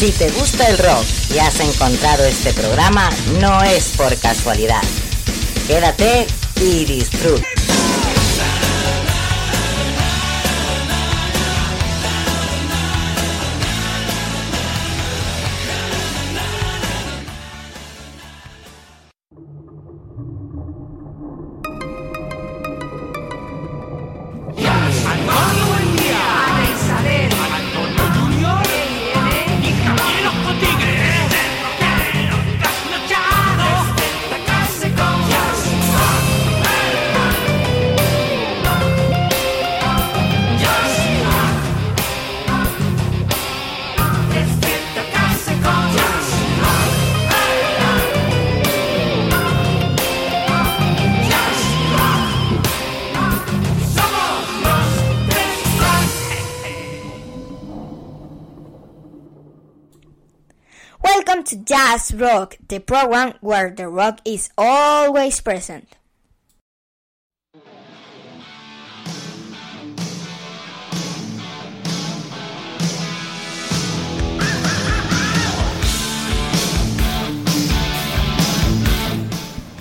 Si 0.00 0.12
te 0.12 0.30
gusta 0.30 0.68
el 0.68 0.78
rock 0.78 1.04
y 1.34 1.38
has 1.40 1.58
encontrado 1.60 2.24
este 2.24 2.54
programa, 2.54 3.10
no 3.40 3.62
es 3.64 3.88
por 3.96 4.16
casualidad. 4.18 4.82
Quédate 5.66 6.26
y 6.60 6.84
disfruta. 6.84 7.59
Rock, 62.20 62.56
the 62.68 62.80
program 62.80 63.32
where 63.40 63.74
the 63.74 63.88
rock 63.88 64.18
is 64.26 64.50
always 64.58 65.40
present. 65.40 65.88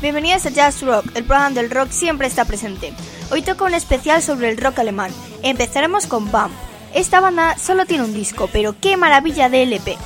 Bienvenidos 0.01 0.45
a 0.45 0.49
Jazz 0.51 0.81
Rock, 0.81 1.07
el 1.15 1.25
programa 1.25 1.49
del 1.49 1.69
rock 1.69 1.89
siempre 1.91 2.25
está 2.25 2.45
presente. 2.45 2.93
Hoy 3.31 3.41
toca 3.41 3.65
un 3.65 3.73
especial 3.73 4.21
sobre 4.21 4.49
el 4.49 4.55
rock 4.55 4.79
alemán. 4.79 5.11
Empezaremos 5.43 6.07
con 6.07 6.31
BAM. 6.31 6.51
Esta 6.93 7.19
banda 7.19 7.57
solo 7.57 7.85
tiene 7.85 8.05
un 8.05 8.13
disco, 8.13 8.49
pero 8.53 8.75
qué 8.79 8.95
maravilla 8.95 9.49
de 9.49 9.63
LP. 9.63 9.97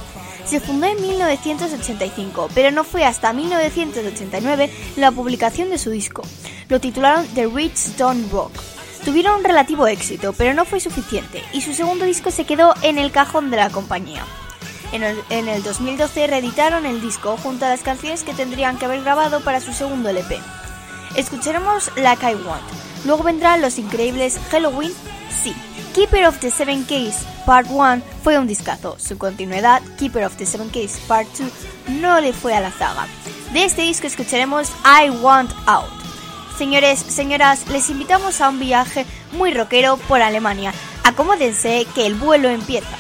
Se 0.46 0.60
fundó 0.60 0.88
en 0.88 1.02
1985, 1.02 2.50
pero 2.54 2.72
no 2.72 2.84
fue 2.84 3.06
hasta 3.06 3.34
1989 3.34 4.70
la 4.98 5.12
publicación 5.12 5.70
de 5.70 5.78
su 5.78 5.90
disco. 5.90 6.24
Lo 6.70 6.80
titularon 6.80 7.28
The 7.34 7.48
Rich 7.48 7.76
Stone 7.76 8.26
Rock. 8.32 8.52
Tuvieron 9.06 9.40
un 9.40 9.44
relativo 9.44 9.88
éxito, 9.88 10.34
pero 10.34 10.54
no 10.54 10.66
fue 10.66 10.80
suficiente, 10.80 11.44
y 11.54 11.62
su 11.62 11.74
segundo 11.74 12.06
disco 12.06 12.32
se 12.32 12.46
quedó 12.46 12.74
en 12.84 12.98
el 12.98 13.12
cajón 13.12 13.52
de 13.52 13.58
la 13.58 13.70
compañía. 13.70 14.24
En 14.94 15.04
el, 15.04 15.18
en 15.30 15.48
el 15.48 15.64
2012 15.64 16.28
reeditaron 16.28 16.86
el 16.86 17.02
disco 17.02 17.36
junto 17.38 17.66
a 17.66 17.70
las 17.70 17.82
canciones 17.82 18.24
que 18.24 18.34
tendrían 18.34 18.78
que 18.78 18.86
haber 18.86 19.02
grabado 19.02 19.42
para 19.42 19.60
su 19.60 19.74
segundo 19.74 20.10
LP. 20.10 20.40
Escucharemos 21.16 21.92
Like 21.96 22.32
I 22.32 22.36
Want. 22.36 22.64
Luego 23.06 23.24
vendrán 23.24 23.62
los 23.62 23.78
increíbles 23.78 24.40
Halloween, 24.52 24.94
sí. 25.44 25.54
Keeper 25.94 26.26
of 26.26 26.40
the 26.40 26.50
Seven 26.50 26.86
Keys 26.86 27.24
Part 27.46 27.68
1 27.70 28.02
fue 28.24 28.40
un 28.40 28.48
discazo. 28.48 28.98
Su 28.98 29.20
continuidad, 29.20 29.82
Keeper 30.00 30.26
of 30.26 30.36
the 30.38 30.46
Seven 30.46 30.72
Keys 30.72 31.00
Part 31.08 31.28
2, 31.38 31.52
no 32.02 32.20
le 32.20 32.34
fue 32.34 32.56
a 32.56 32.62
la 32.62 32.72
zaga. 32.72 33.06
De 33.54 33.64
este 33.64 33.84
disco 33.84 34.08
escucharemos 34.08 34.70
I 34.86 35.12
Want 35.22 35.52
Out. 35.68 35.92
Señores, 36.58 36.98
señoras, 37.00 37.68
les 37.70 37.92
invitamos 37.92 38.42
a 38.42 38.50
un 38.50 38.60
viaje 38.60 39.06
muy 39.34 39.54
rockero 39.54 39.98
por 39.98 40.22
Alemania. 40.22 40.74
Acomódense 41.04 41.86
que 41.94 42.08
el 42.08 42.16
vuelo 42.16 42.50
empieza. 42.50 42.98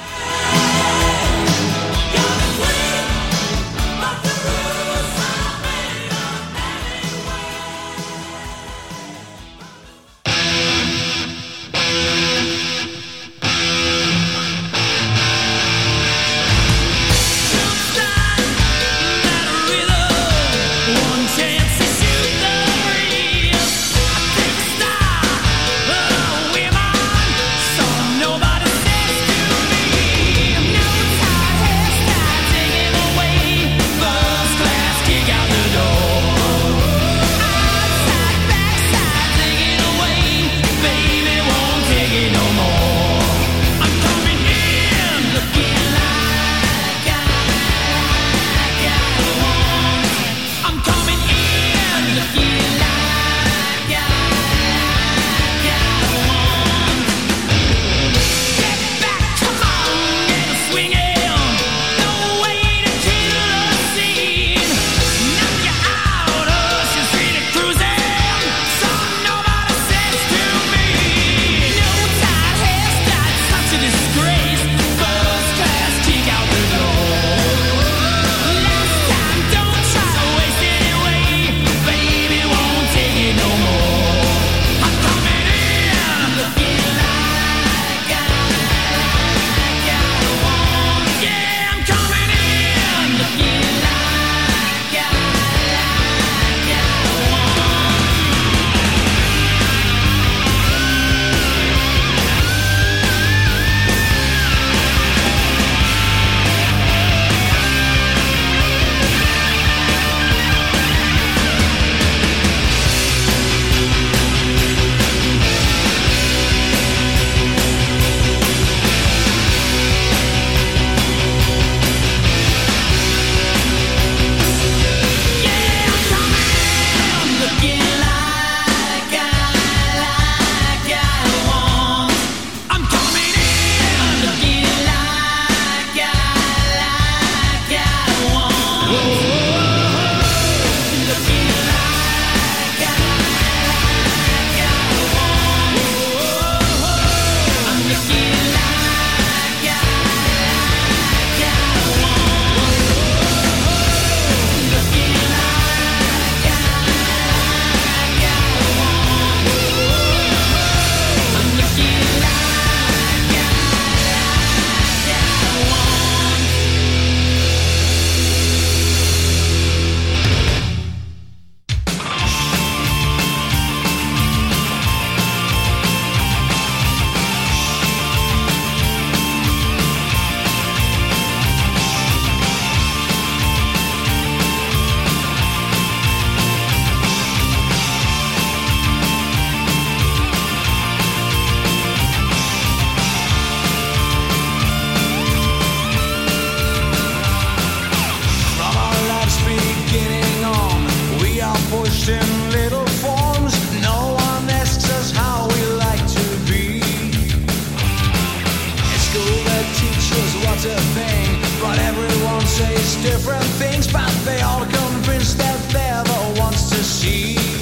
Things, 213.59 213.91
but 213.91 214.09
they 214.25 214.41
all 214.41 214.65
convinced 214.65 215.37
that 215.37 215.57
oh, 215.57 215.73
they're 215.73 216.03
the 216.03 216.41
ones 216.41 216.69
to 216.69 216.83
see. 216.83 217.52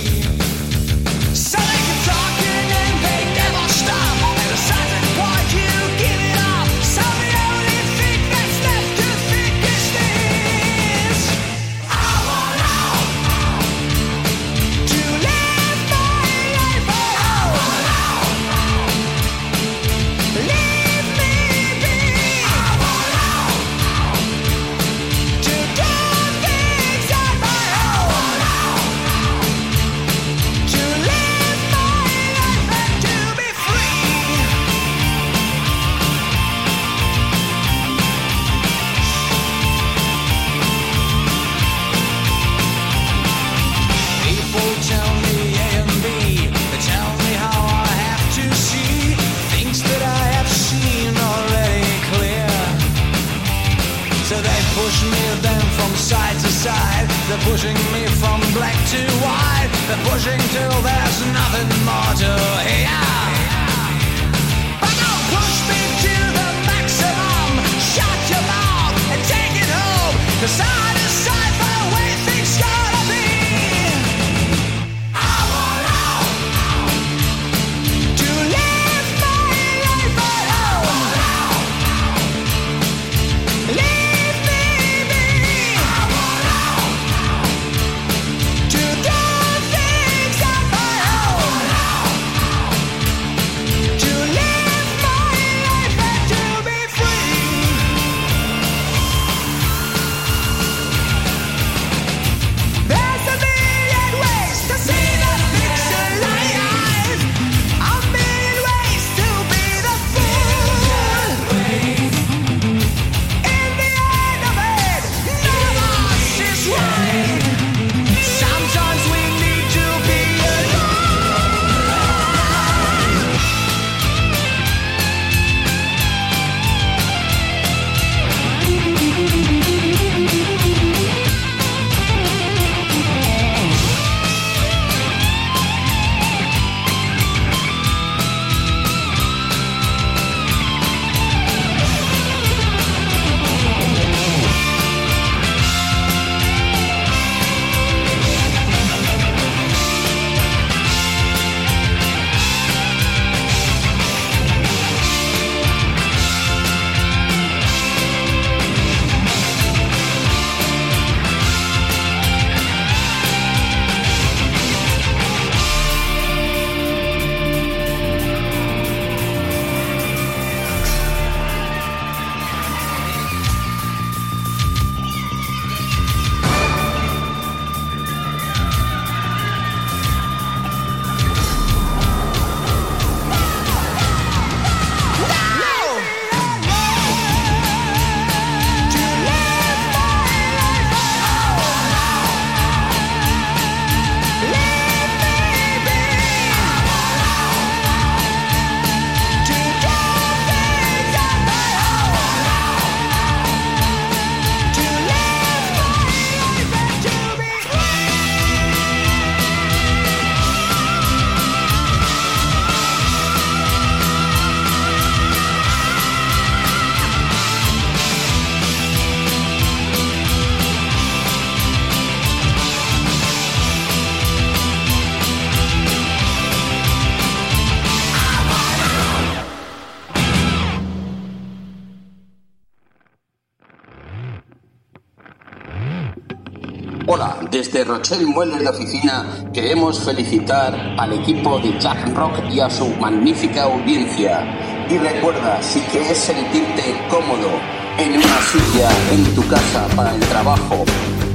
Rochelle 237.91 238.25
Muebles 238.25 238.61
de 238.61 238.69
Oficina 238.69 239.25
queremos 239.53 239.99
felicitar 239.99 240.95
al 240.97 241.11
equipo 241.11 241.59
de 241.59 241.77
Jack 241.77 242.15
Rock 242.15 242.39
y 242.49 242.61
a 242.61 242.69
su 242.69 242.87
magnífica 242.87 243.63
audiencia. 243.63 244.45
Y 244.89 244.97
recuerda, 244.97 245.61
si 245.61 245.81
quieres 245.81 246.17
sentirte 246.17 246.95
cómodo 247.09 247.49
en 247.97 248.13
una 248.13 248.41
silla, 248.43 248.89
en 249.11 249.25
tu 249.35 249.45
casa, 249.45 249.87
para 249.93 250.15
el 250.15 250.21
trabajo 250.21 250.85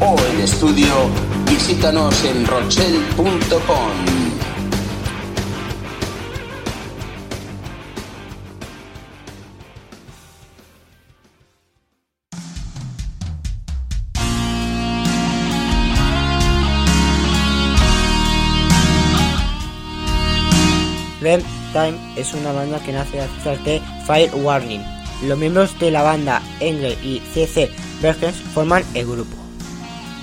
o 0.01 0.17
el 0.33 0.41
estudio, 0.41 0.95
visítanos 1.47 2.25
en 2.25 2.47
rochelle.com. 2.47 4.26
Time 21.77 21.99
es 22.17 22.33
una 22.33 22.53
banda 22.53 22.81
que 22.81 22.91
nace 22.91 23.21
a 23.21 23.27
través 23.43 23.63
de 23.67 23.83
Fire 24.07 24.35
Warning. 24.35 24.83
Los 25.25 25.39
miembros 25.39 25.79
de 25.79 25.91
la 25.91 26.03
banda, 26.03 26.41
Engel 26.61 26.97
y 27.05 27.21
CC 27.35 27.71
Bergens, 28.01 28.35
forman 28.55 28.83
el 28.95 29.05
grupo. 29.05 29.37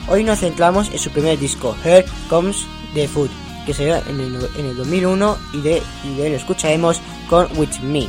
Hoy 0.07 0.23
nos 0.23 0.39
centramos 0.39 0.89
en 0.89 0.97
su 0.97 1.11
primer 1.11 1.37
disco, 1.37 1.75
Here 1.85 2.05
Comes 2.27 2.65
the 2.95 3.07
Food, 3.07 3.29
que 3.67 3.73
salió 3.75 3.97
en 3.97 4.19
el, 4.19 4.49
en 4.57 4.65
el 4.65 4.75
2001 4.75 5.37
y 5.53 5.61
de, 5.61 5.83
y 6.03 6.15
de 6.15 6.35
escucharemos 6.35 6.99
con 7.29 7.47
With 7.55 7.81
Me. 7.83 8.07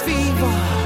Fever, 0.00 0.81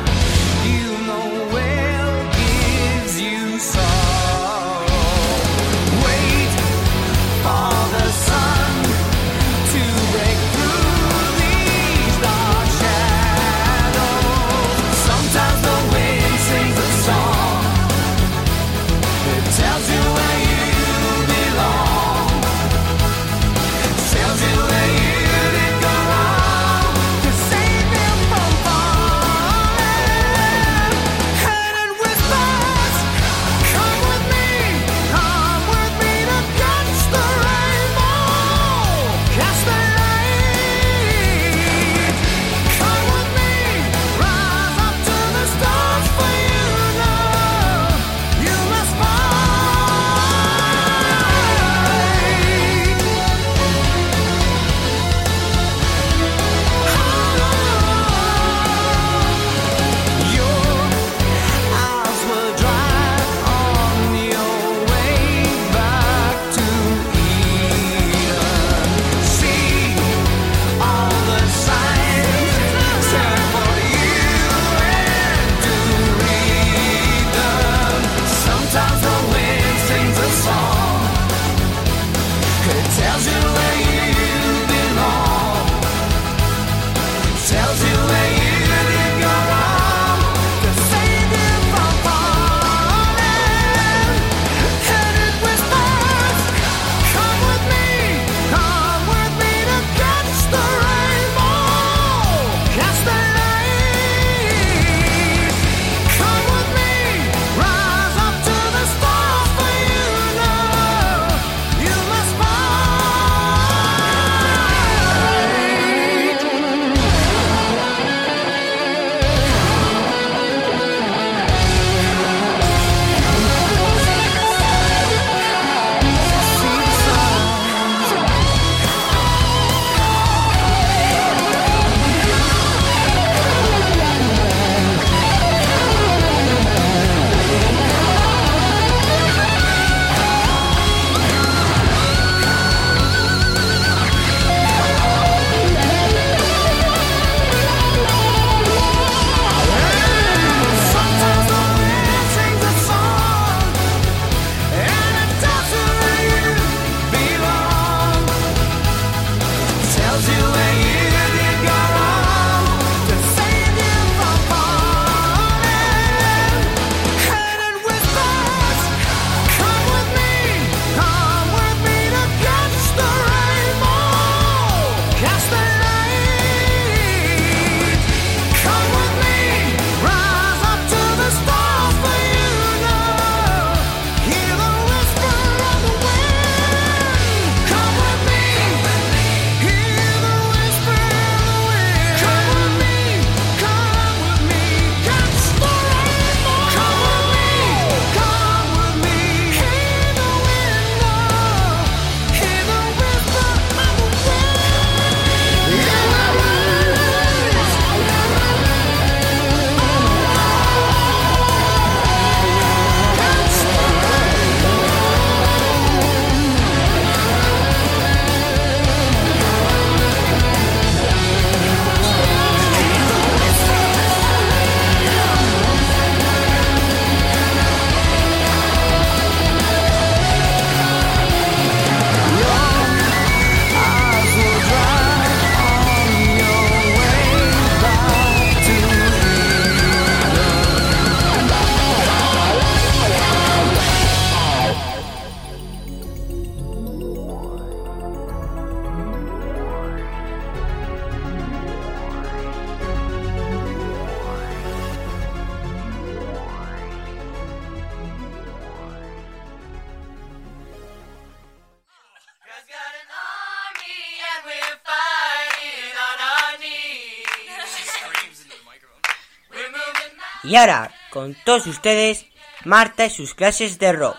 Y 270.56 270.58
ahora, 270.58 270.90
con 271.10 271.36
todos 271.44 271.66
ustedes, 271.66 272.24
Marta 272.64 273.04
y 273.04 273.10
sus 273.10 273.34
clases 273.34 273.78
de 273.78 273.92
rock. 273.92 274.16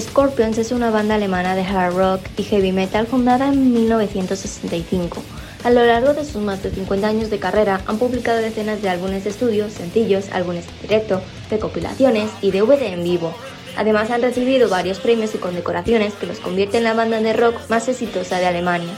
Scorpions 0.00 0.58
es 0.58 0.72
una 0.72 0.90
banda 0.90 1.14
alemana 1.14 1.54
de 1.54 1.62
hard 1.62 1.94
rock 1.94 2.26
y 2.36 2.42
heavy 2.42 2.72
metal 2.72 3.06
fundada 3.06 3.46
en 3.46 3.72
1965. 3.72 5.22
A 5.64 5.70
lo 5.70 5.84
largo 5.84 6.14
de 6.14 6.24
sus 6.24 6.40
más 6.40 6.62
de 6.62 6.70
50 6.70 7.08
años 7.08 7.30
de 7.30 7.40
carrera 7.40 7.80
han 7.86 7.98
publicado 7.98 8.38
decenas 8.38 8.80
de 8.80 8.88
álbumes 8.88 9.24
de 9.24 9.30
estudio, 9.30 9.68
sencillos, 9.68 10.26
álbumes 10.32 10.66
en 10.68 10.82
directo, 10.82 11.20
recopilaciones 11.50 12.30
y 12.40 12.52
DVD 12.52 12.92
en 12.92 13.02
vivo. 13.02 13.34
Además 13.76 14.10
han 14.10 14.22
recibido 14.22 14.68
varios 14.68 15.00
premios 15.00 15.34
y 15.34 15.38
condecoraciones 15.38 16.14
que 16.14 16.26
los 16.26 16.38
convierten 16.38 16.78
en 16.78 16.84
la 16.84 16.94
banda 16.94 17.20
de 17.20 17.32
rock 17.32 17.56
más 17.68 17.88
exitosa 17.88 18.38
de 18.38 18.46
Alemania. 18.46 18.92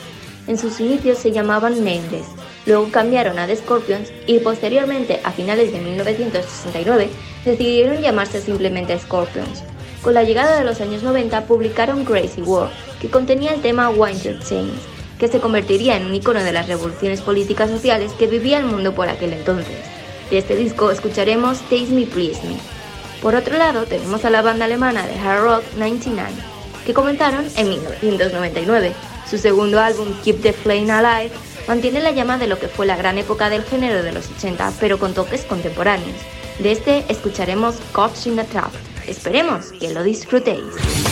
En 0.47 0.59
sus 0.59 0.81
inicios 0.81 1.19
se 1.19 1.33
llamaban 1.33 1.79
Nameless, 1.79 2.27
luego 2.67 2.91
cambiaron 2.91 3.39
a 3.39 3.47
The 3.47 3.57
Scorpions 3.57 4.13
y 4.27 4.39
posteriormente, 4.41 5.21
a 5.25 5.33
finales 5.33 5.73
de 5.73 5.81
1969, 5.81 7.09
decidieron 7.45 8.03
llamarse 8.03 8.41
simplemente 8.43 8.99
Scorpions. 8.99 9.63
Con 10.03 10.13
la 10.13 10.25
llegada 10.25 10.59
de 10.59 10.65
los 10.65 10.81
años 10.83 11.03
90 11.03 11.47
publicaron 11.47 12.05
Crazy 12.05 12.43
World, 12.43 12.73
que 13.01 13.11
contenía 13.11 13.55
el 13.55 13.63
tema 13.63 13.91
Wind 13.91 14.23
Your 14.23 14.39
Chains, 14.41 14.81
que 15.21 15.29
se 15.29 15.39
convertiría 15.39 15.97
en 15.97 16.07
un 16.07 16.15
icono 16.15 16.43
de 16.43 16.53
las 16.53 16.67
revoluciones 16.67 17.21
políticas 17.21 17.71
sociales 17.71 18.13
que 18.19 18.27
vivía 18.27 18.59
el 18.59 18.65
mundo 18.65 18.95
por 18.95 19.09
aquel 19.09 19.35
entonces. 19.35 19.77
De 20.31 20.39
este 20.39 20.57
disco 20.57 20.91
escucharemos 20.91 21.61
Taste 21.61 21.89
Me 21.91 22.07
Please 22.07 22.41
Me. 22.49 22.57
Por 23.21 23.35
otro 23.35 23.59
lado, 23.59 23.85
tenemos 23.85 24.25
a 24.25 24.31
la 24.31 24.41
banda 24.41 24.65
alemana 24.65 25.07
de 25.07 25.19
hard 25.21 25.43
rock 25.43 25.63
99, 25.77 26.31
que 26.87 26.95
comenzaron 26.95 27.47
en 27.57 27.69
1999. 27.69 28.95
Su 29.29 29.37
segundo 29.37 29.79
álbum, 29.79 30.09
Keep 30.25 30.41
the 30.41 30.53
Flame 30.55 30.91
Alive, 30.91 31.35
mantiene 31.69 32.01
la 32.01 32.13
llama 32.13 32.39
de 32.39 32.47
lo 32.47 32.59
que 32.59 32.69
fue 32.69 32.87
la 32.87 32.97
gran 32.97 33.19
época 33.19 33.51
del 33.51 33.65
género 33.65 34.03
de 34.03 34.13
los 34.13 34.31
80, 34.31 34.73
pero 34.81 34.99
con 34.99 35.13
toques 35.13 35.45
contemporáneos. 35.45 36.17
De 36.61 36.73
este 36.73 37.05
escucharemos 37.09 37.77
Cops 37.93 38.27
in 38.27 38.41
a 38.41 38.45
Trap. 38.45 38.73
Esperemos 39.07 39.73
que 39.73 39.93
lo 39.93 40.03
disfrutéis. 40.03 41.10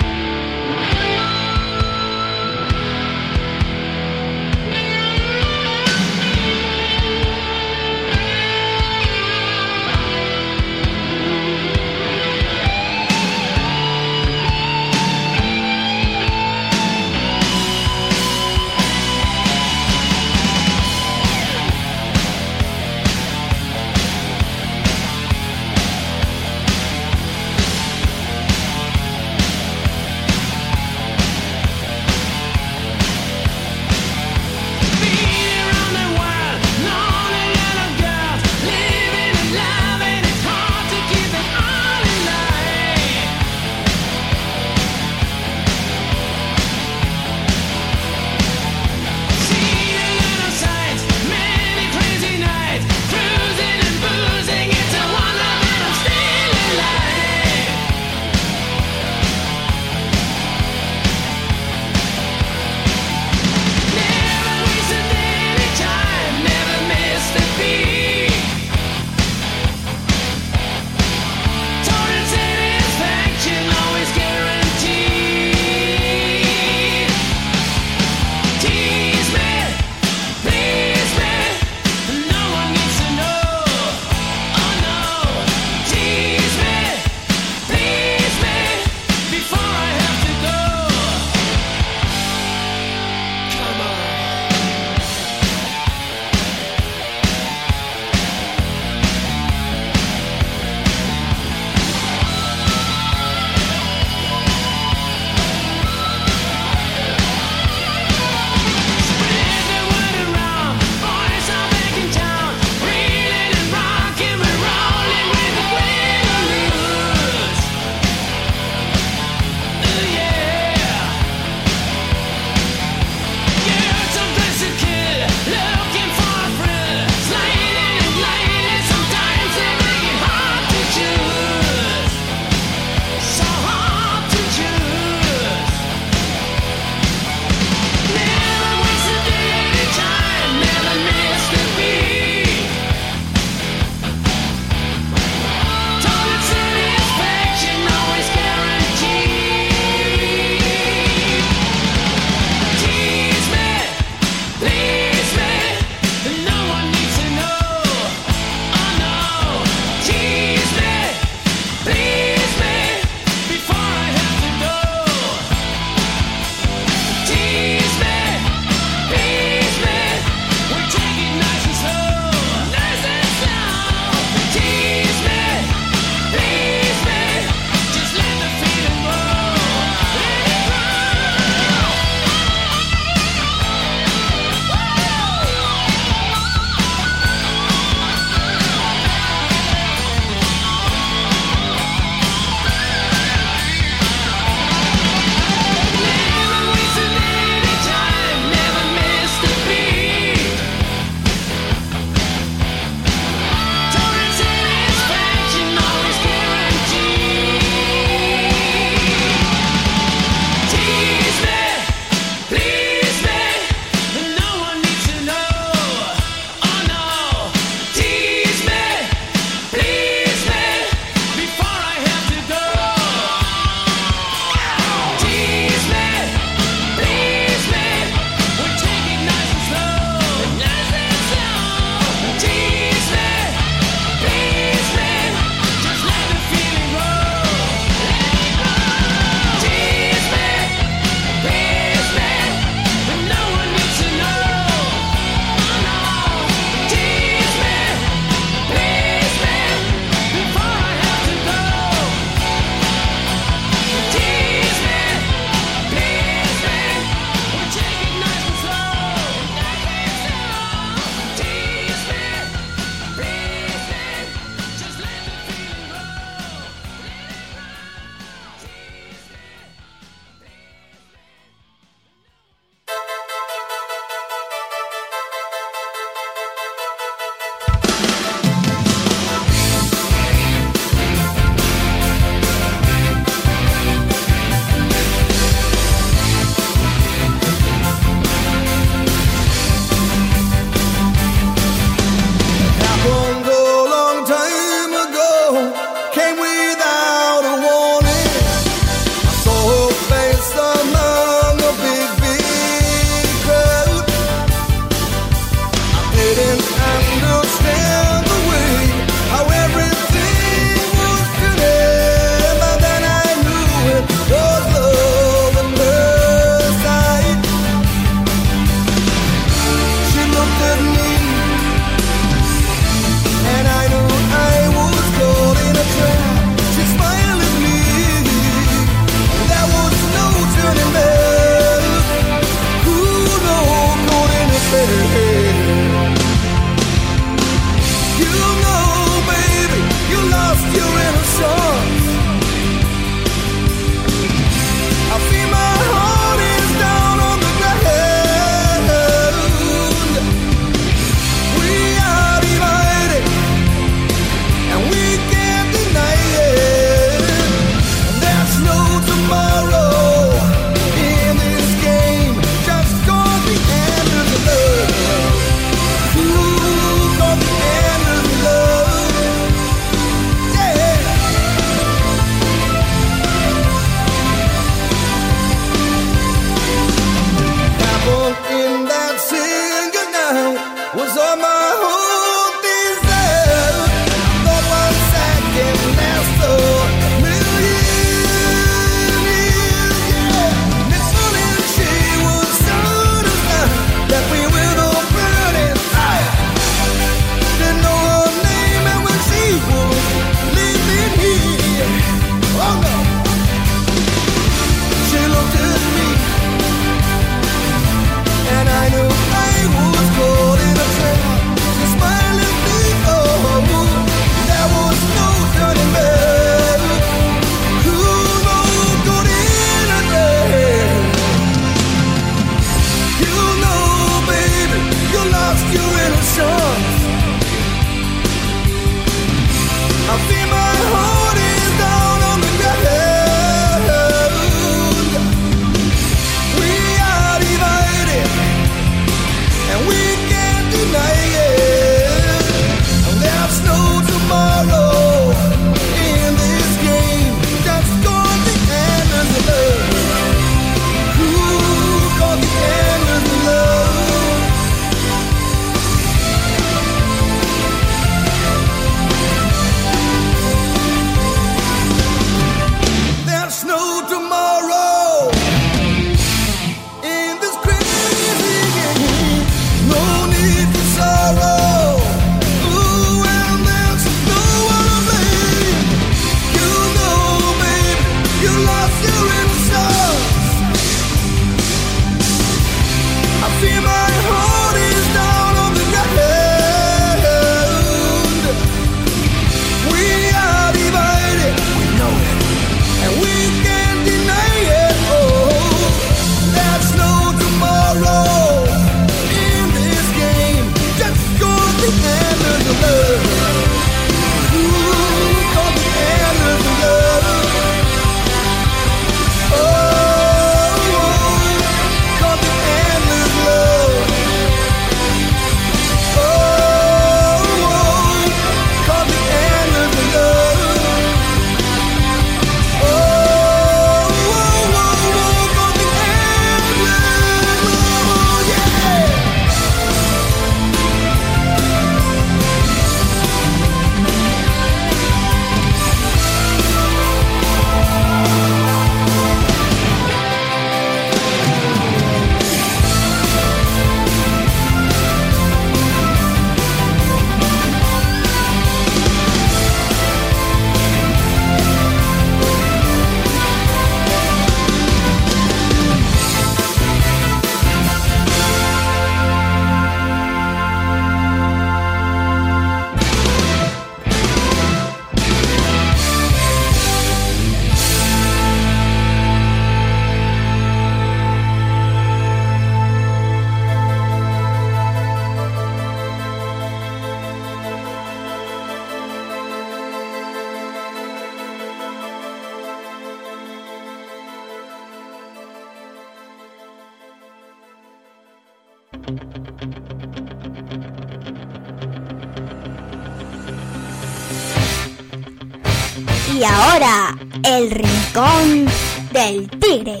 Rincón 598.18 598.66
del 599.12 599.48
tigre. 599.60 600.00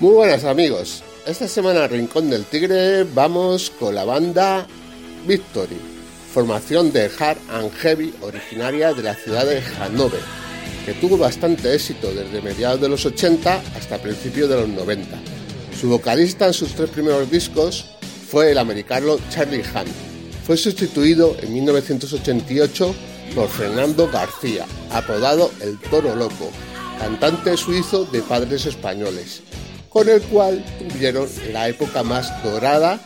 Muy 0.00 0.12
buenas 0.12 0.44
amigos, 0.44 1.04
esta 1.24 1.46
semana 1.46 1.86
Rincón 1.86 2.28
del 2.30 2.44
Tigre 2.44 3.04
vamos 3.04 3.70
con 3.78 3.94
la 3.94 4.04
banda 4.04 4.66
Victory, 5.26 5.93
formación 6.34 6.92
de 6.92 7.08
hard 7.16 7.38
and 7.48 7.70
heavy 7.74 8.12
originaria 8.20 8.92
de 8.92 9.04
la 9.04 9.14
ciudad 9.14 9.46
de 9.46 9.62
Hannover, 9.62 10.20
que 10.84 10.92
tuvo 10.94 11.16
bastante 11.16 11.72
éxito 11.72 12.12
desde 12.12 12.42
mediados 12.42 12.80
de 12.80 12.88
los 12.88 13.06
80 13.06 13.62
hasta 13.78 13.98
principios 13.98 14.48
de 14.48 14.56
los 14.56 14.68
90. 14.68 15.16
Su 15.80 15.88
vocalista 15.90 16.48
en 16.48 16.52
sus 16.52 16.74
tres 16.74 16.90
primeros 16.90 17.30
discos 17.30 17.86
fue 18.28 18.50
el 18.50 18.58
americano 18.58 19.16
Charlie 19.30 19.62
Hunt. 19.62 19.88
Fue 20.44 20.56
sustituido 20.56 21.36
en 21.40 21.54
1988 21.54 22.94
por 23.36 23.48
Fernando 23.48 24.10
García, 24.10 24.66
apodado 24.90 25.52
El 25.60 25.78
Toro 25.78 26.16
Loco, 26.16 26.50
cantante 26.98 27.56
suizo 27.56 28.06
de 28.06 28.22
padres 28.22 28.66
españoles, 28.66 29.42
con 29.88 30.08
el 30.08 30.20
cual 30.22 30.64
tuvieron 30.90 31.28
la 31.52 31.68
época 31.68 32.02
más 32.02 32.42
dorada 32.42 32.98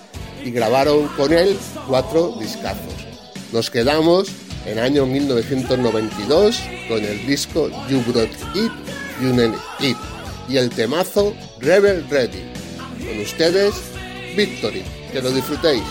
y 0.43 0.51
grabaron 0.51 1.09
con 1.09 1.35
él 1.35 1.59
cuatro 1.87 2.35
discazos. 2.41 3.08
Nos 3.52 3.70
quedamos 3.70 4.28
en 4.66 4.78
año 4.78 5.06
1992 5.06 6.61
con 6.88 7.02
el 7.02 7.26
disco 7.26 7.70
You 7.88 8.02
Brought 8.06 8.30
It, 8.54 8.72
You 9.22 9.34
Need 9.34 9.54
It 9.80 9.96
y 10.48 10.56
el 10.58 10.70
temazo 10.70 11.34
Rebel 11.61 12.04
Ready. 12.11 12.42
Con 12.98 13.20
ustedes, 13.20 13.74
Victory. 14.37 14.82
Que 15.12 15.22
lo 15.22 15.30
disfrutéis. 15.30 15.82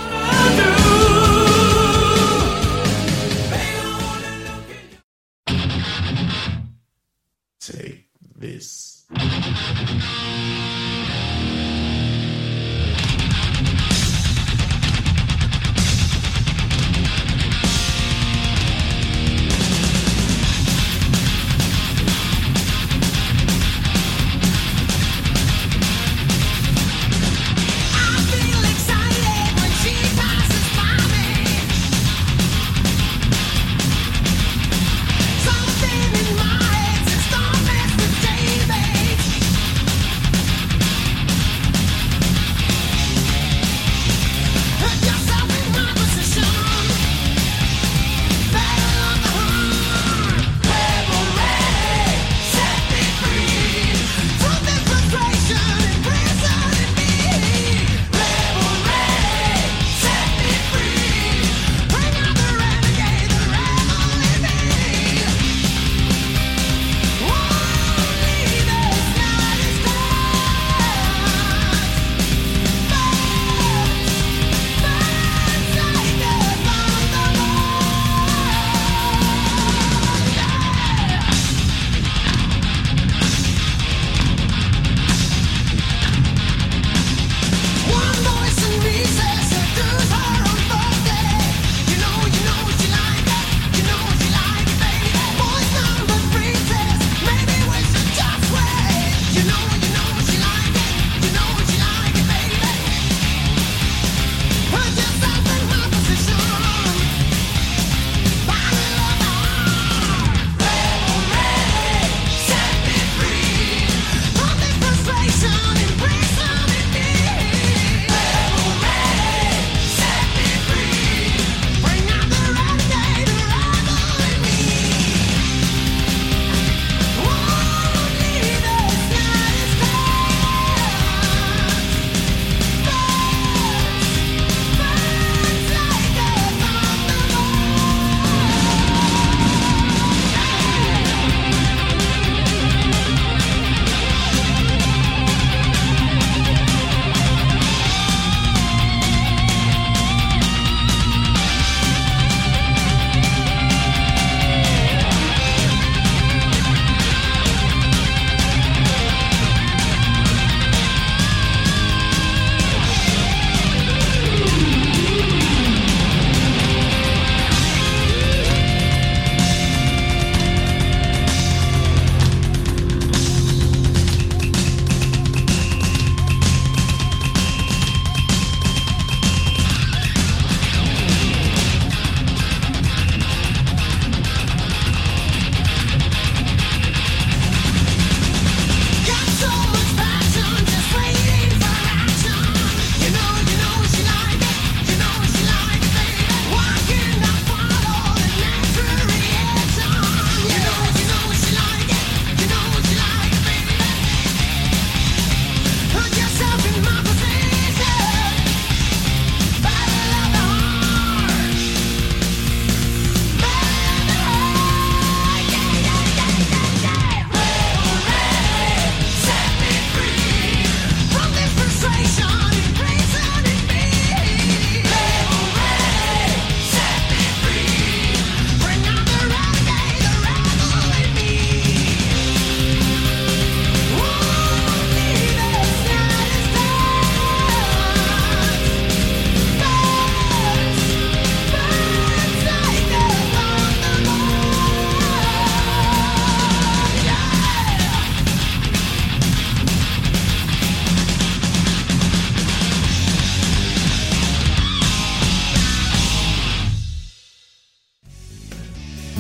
Take 7.60 8.10
this. 8.40 9.08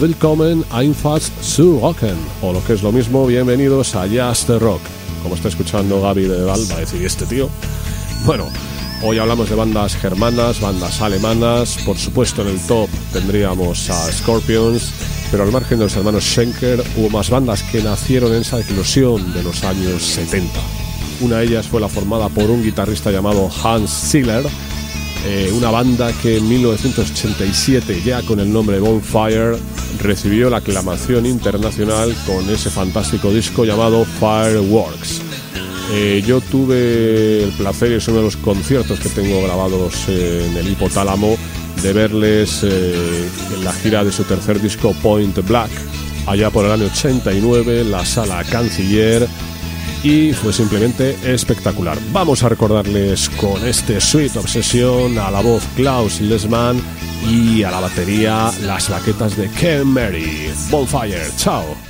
Willkommen 0.07 0.63
einfach 0.71 1.19
zu 1.41 1.81
Rocken, 1.81 2.15
o 2.41 2.53
lo 2.53 2.63
que 2.63 2.71
es 2.71 2.81
lo 2.81 2.93
mismo, 2.93 3.27
bienvenidos 3.27 3.93
a 3.93 4.07
Jazz 4.07 4.45
the 4.45 4.57
Rock. 4.57 4.79
Como 5.21 5.35
está 5.35 5.49
escuchando 5.49 6.01
Gaby 6.01 6.29
de 6.29 6.45
Val, 6.45 6.61
va 6.71 6.79
decir, 6.79 7.01
¿y 7.01 7.05
este 7.05 7.25
tío? 7.25 7.49
Bueno, 8.25 8.47
hoy 9.03 9.17
hablamos 9.17 9.49
de 9.49 9.55
bandas 9.55 9.97
germanas, 9.97 10.61
bandas 10.61 11.01
alemanas, 11.01 11.77
por 11.85 11.97
supuesto 11.97 12.41
en 12.41 12.47
el 12.47 12.59
top 12.67 12.87
tendríamos 13.11 13.89
a 13.89 14.09
Scorpions, 14.13 14.93
pero 15.29 15.43
al 15.43 15.51
margen 15.51 15.77
de 15.77 15.83
los 15.83 15.95
hermanos 15.97 16.23
Schenker 16.23 16.81
hubo 16.95 17.09
más 17.09 17.29
bandas 17.29 17.61
que 17.63 17.83
nacieron 17.83 18.33
en 18.33 18.43
esa 18.43 18.61
eclosión 18.61 19.33
de 19.33 19.43
los 19.43 19.65
años 19.65 20.01
70. 20.03 20.57
Una 21.19 21.39
de 21.39 21.47
ellas 21.47 21.67
fue 21.67 21.81
la 21.81 21.89
formada 21.89 22.29
por 22.29 22.49
un 22.49 22.63
guitarrista 22.63 23.11
llamado 23.11 23.49
Hans 23.61 23.91
Ziller, 24.09 24.45
eh, 25.25 25.51
una 25.53 25.71
banda 25.71 26.11
que 26.21 26.37
en 26.37 26.47
1987, 26.47 28.01
ya 28.03 28.21
con 28.23 28.39
el 28.39 28.51
nombre 28.51 28.79
Bonfire, 28.79 29.57
recibió 30.01 30.49
la 30.49 30.57
aclamación 30.57 31.25
internacional 31.25 32.15
con 32.25 32.49
ese 32.49 32.69
fantástico 32.69 33.31
disco 33.31 33.65
llamado 33.65 34.05
Fireworks. 34.05 35.21
Eh, 35.91 36.23
yo 36.25 36.41
tuve 36.41 37.43
el 37.43 37.51
placer, 37.51 37.91
y 37.91 37.95
es 37.95 38.07
uno 38.07 38.17
de 38.17 38.23
los 38.23 38.37
conciertos 38.37 38.99
que 38.99 39.09
tengo 39.09 39.41
grabados 39.41 40.07
en 40.09 40.55
el 40.57 40.67
hipotálamo, 40.69 41.37
de 41.81 41.93
verles 41.93 42.61
eh, 42.63 43.29
en 43.55 43.63
la 43.63 43.71
gira 43.71 44.03
de 44.03 44.11
su 44.11 44.23
tercer 44.23 44.61
disco 44.61 44.93
Point 45.01 45.37
Black, 45.47 45.69
allá 46.25 46.49
por 46.49 46.65
el 46.65 46.71
año 46.71 46.85
89, 46.85 47.81
en 47.81 47.91
la 47.91 48.05
sala 48.05 48.43
Canciller, 48.43 49.27
y 50.03 50.33
fue 50.33 50.53
simplemente 50.53 51.17
espectacular. 51.23 51.97
Vamos 52.11 52.43
a 52.43 52.49
recordarles 52.49 53.29
con 53.29 53.65
este 53.65 53.99
Sweet 53.99 54.35
Obsesión 54.37 55.17
a 55.17 55.31
la 55.31 55.41
voz 55.41 55.63
Klaus 55.75 56.21
Lesman 56.21 56.81
y 57.29 57.63
a 57.63 57.71
la 57.71 57.79
batería 57.79 58.51
las 58.63 58.89
baquetas 58.89 59.35
de 59.37 59.49
Ken 59.51 59.87
Mary. 59.87 60.51
Bonfire, 60.69 61.27
chao. 61.37 61.86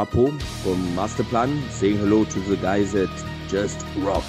Roland 0.00 0.40
Grapo 0.40 0.40
from 0.62 0.96
Masterplan 0.96 1.70
saying 1.70 1.98
hello 1.98 2.24
to 2.24 2.40
the 2.40 2.56
guys 2.56 2.94
at 2.94 3.08
Just 3.48 3.84
Rock. 3.98 4.24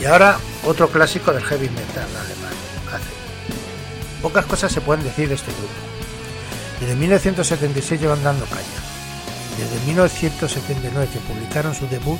Y 0.00 0.04
ahora 0.04 0.38
otro 0.64 0.88
clásico 0.88 1.32
del 1.32 1.44
heavy 1.44 1.68
metal 1.68 2.04
alemán. 2.04 2.52
Pocas 4.20 4.44
cosas 4.46 4.72
se 4.72 4.80
pueden 4.80 5.04
decir 5.04 5.28
de 5.28 5.34
este 5.34 5.52
grupo. 5.52 5.72
Desde 6.80 6.96
1976 6.96 8.00
llevan 8.00 8.22
dando 8.22 8.44
caña 8.46 8.61
desde 9.58 9.86
1979 9.86 11.08
que 11.12 11.18
publicaron 11.20 11.74
su 11.74 11.86
debut, 11.88 12.18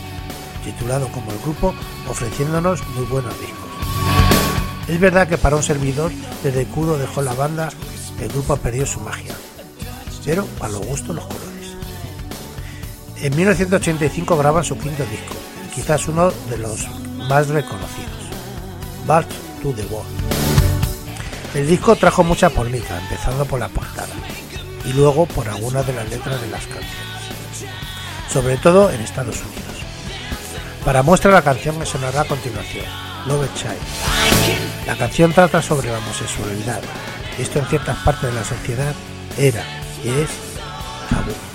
titulado 0.65 1.09
como 1.09 1.31
el 1.33 1.39
grupo, 1.39 1.75
ofreciéndonos 2.09 2.87
muy 2.89 3.05
buenos 3.07 3.39
discos. 3.41 3.59
Es 4.89 5.01
verdad 5.01 5.29
que 5.29 5.39
para 5.39 5.57
un 5.57 5.63
servidor, 5.63 6.11
desde 6.43 6.65
que 6.65 6.71
Kudo 6.71 6.99
dejó 6.99 7.23
la 7.23 7.35
banda, 7.35 7.71
el 8.21 8.29
grupo 8.29 8.57
perdió 8.57 8.87
su 8.87 9.01
magia, 9.01 9.35
pero 10.25 10.47
a 10.61 10.69
los 10.69 10.85
gustos 10.87 11.15
los 11.17 11.25
colores. 11.25 11.53
En 13.17 13.37
1985 13.37 14.37
graban 14.37 14.65
su 14.65 14.79
quinto 14.79 15.05
disco, 15.05 15.35
quizás 15.75 16.09
uno 16.09 16.31
de 16.51 16.59
los 16.59 16.87
más 17.29 17.49
reconocidos, 17.49 18.11
Back 19.07 19.27
to 19.63 19.73
the 19.73 19.83
Wall. 19.87 20.05
El 21.55 21.67
disco 21.69 21.97
trajo 21.97 22.25
mucha 22.25 22.51
polémica, 22.51 22.99
empezando 22.99 23.45
por 23.45 23.61
la 23.61 23.69
portada 23.69 24.15
y 24.85 24.93
luego 24.95 25.27
por 25.27 25.49
algunas 25.49 25.87
de 25.87 25.93
las 25.93 26.09
letras 26.09 26.41
de 26.41 26.49
las 26.49 26.67
canciones 26.67 27.12
sobre 28.33 28.57
todo 28.57 28.91
en 28.91 29.01
Estados 29.01 29.37
Unidos. 29.37 29.63
Para 30.85 31.03
muestra 31.03 31.31
la 31.31 31.43
canción 31.43 31.79
que 31.79 31.87
sonará 31.87 32.23
a 32.23 32.25
continuación, 32.25 32.87
Love 33.27 33.53
Child. 33.55 34.87
La 34.87 34.97
canción 34.97 35.33
trata 35.33 35.61
sobre 35.61 35.91
la 35.91 35.99
homosexualidad. 35.99 36.81
Esto 37.39 37.59
en 37.59 37.67
ciertas 37.67 37.99
partes 37.99 38.31
de 38.31 38.33
la 38.33 38.45
sociedad 38.45 38.95
era 39.39 39.65
y 40.03 40.09
es 40.09 40.31
tabú. 41.11 41.52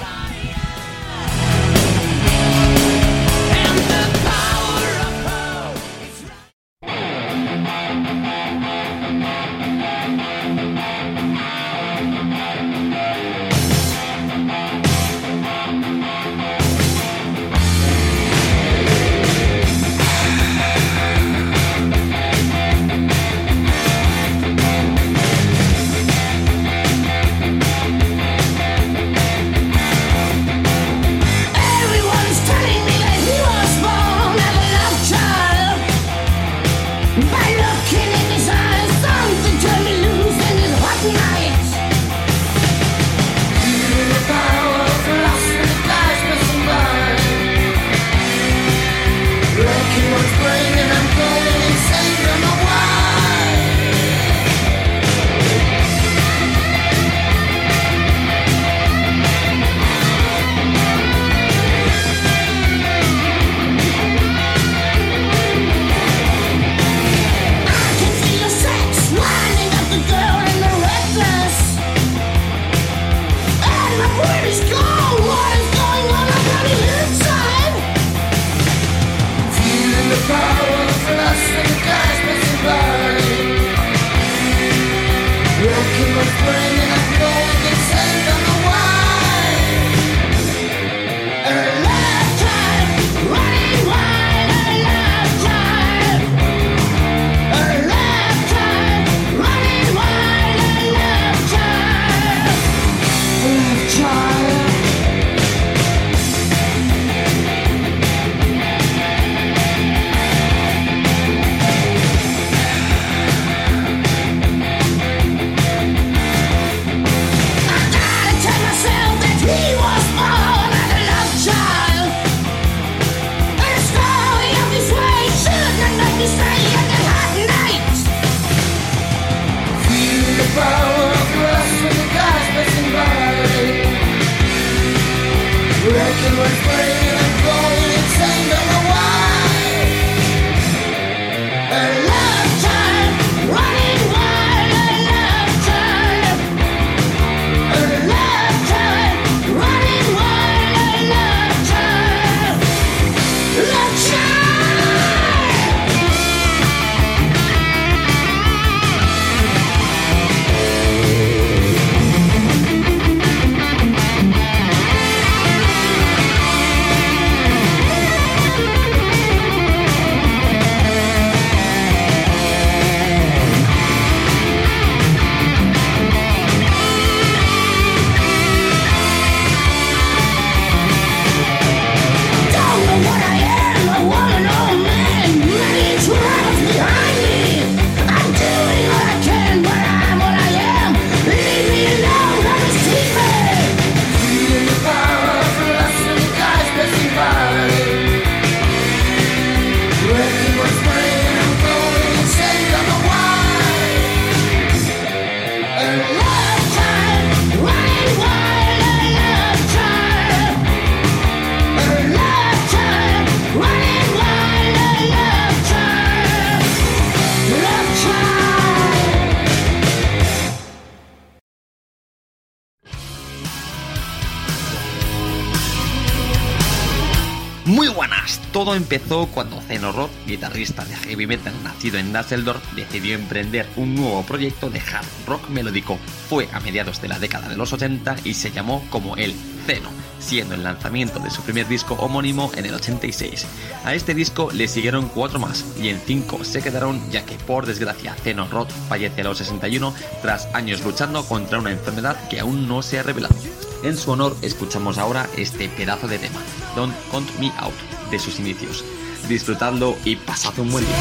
empezó 228.77 229.27
cuando 229.27 229.61
Zenorod, 229.61 230.09
guitarrista 230.25 230.85
de 230.85 230.95
heavy 230.95 231.27
metal 231.27 231.53
nacido 231.63 231.97
en 231.97 232.13
Düsseldorf, 232.13 232.63
decidió 232.73 233.15
emprender 233.15 233.67
un 233.75 233.95
nuevo 233.95 234.23
proyecto 234.23 234.69
de 234.69 234.79
hard 234.79 235.05
rock 235.25 235.49
melódico. 235.49 235.97
Fue 236.29 236.47
a 236.53 236.59
mediados 236.59 237.01
de 237.01 237.07
la 237.07 237.19
década 237.19 237.49
de 237.49 237.57
los 237.57 237.73
80 237.73 238.15
y 238.23 238.33
se 238.33 238.51
llamó 238.51 238.83
como 238.89 239.17
el 239.17 239.33
Zeno, 239.65 239.89
siendo 240.19 240.55
el 240.55 240.63
lanzamiento 240.63 241.19
de 241.19 241.29
su 241.29 241.41
primer 241.41 241.67
disco 241.67 241.95
homónimo 241.95 242.51
en 242.55 242.65
el 242.65 242.75
86. 242.75 243.45
A 243.83 243.93
este 243.93 244.13
disco 244.13 244.49
le 244.53 244.67
siguieron 244.67 245.09
cuatro 245.09 245.39
más 245.39 245.65
y 245.81 245.89
en 245.89 245.99
cinco 245.99 246.43
se 246.43 246.61
quedaron 246.61 247.01
ya 247.11 247.25
que 247.25 247.35
por 247.35 247.65
desgracia 247.65 248.15
Zeno 248.15 248.47
Roth 248.47 248.71
fallece 248.87 249.21
a 249.21 249.25
los 249.25 249.39
61 249.39 249.93
tras 250.21 250.47
años 250.53 250.83
luchando 250.83 251.25
contra 251.25 251.59
una 251.59 251.71
enfermedad 251.71 252.29
que 252.29 252.39
aún 252.39 252.67
no 252.67 252.81
se 252.81 252.99
ha 252.99 253.03
revelado. 253.03 253.35
En 253.83 253.95
su 253.97 254.11
honor 254.11 254.35
escuchamos 254.41 254.97
ahora 254.97 255.29
este 255.37 255.69
pedazo 255.69 256.07
de 256.07 256.19
tema, 256.19 256.39
Don't 256.75 256.95
Count 257.11 257.29
Me 257.39 257.51
Out, 257.57 257.75
de 258.11 258.19
sus 258.19 258.39
inicios. 258.39 258.83
Disfrutadlo 259.27 259.95
y 260.05 260.15
pasad 260.15 260.57
un 260.59 260.71
buen 260.71 260.85
día. 260.85 260.95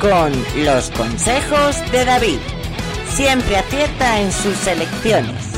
Con 0.00 0.32
los 0.64 0.90
consejos 0.90 1.76
de 1.92 2.04
David. 2.04 2.38
Siempre 3.08 3.56
acierta 3.56 4.20
en 4.20 4.32
sus 4.32 4.66
elecciones. 4.66 5.49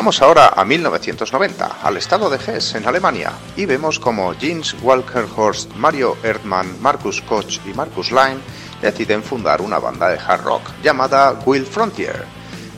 Viajamos 0.00 0.22
ahora 0.22 0.54
a 0.56 0.64
1990, 0.64 1.76
al 1.82 1.98
estado 1.98 2.30
de 2.30 2.38
Hesse, 2.38 2.76
en 2.76 2.88
Alemania, 2.88 3.32
y 3.54 3.66
vemos 3.66 4.00
como 4.00 4.32
Jens 4.32 4.74
Walkerhorst, 4.80 5.74
Mario 5.74 6.16
Erdmann, 6.22 6.80
Markus 6.80 7.20
Koch 7.20 7.60
y 7.66 7.74
Markus 7.74 8.10
Lein 8.10 8.40
deciden 8.80 9.22
fundar 9.22 9.60
una 9.60 9.78
banda 9.78 10.08
de 10.08 10.18
hard 10.18 10.42
rock 10.42 10.62
llamada 10.82 11.42
Will 11.44 11.66
Frontier. 11.66 12.24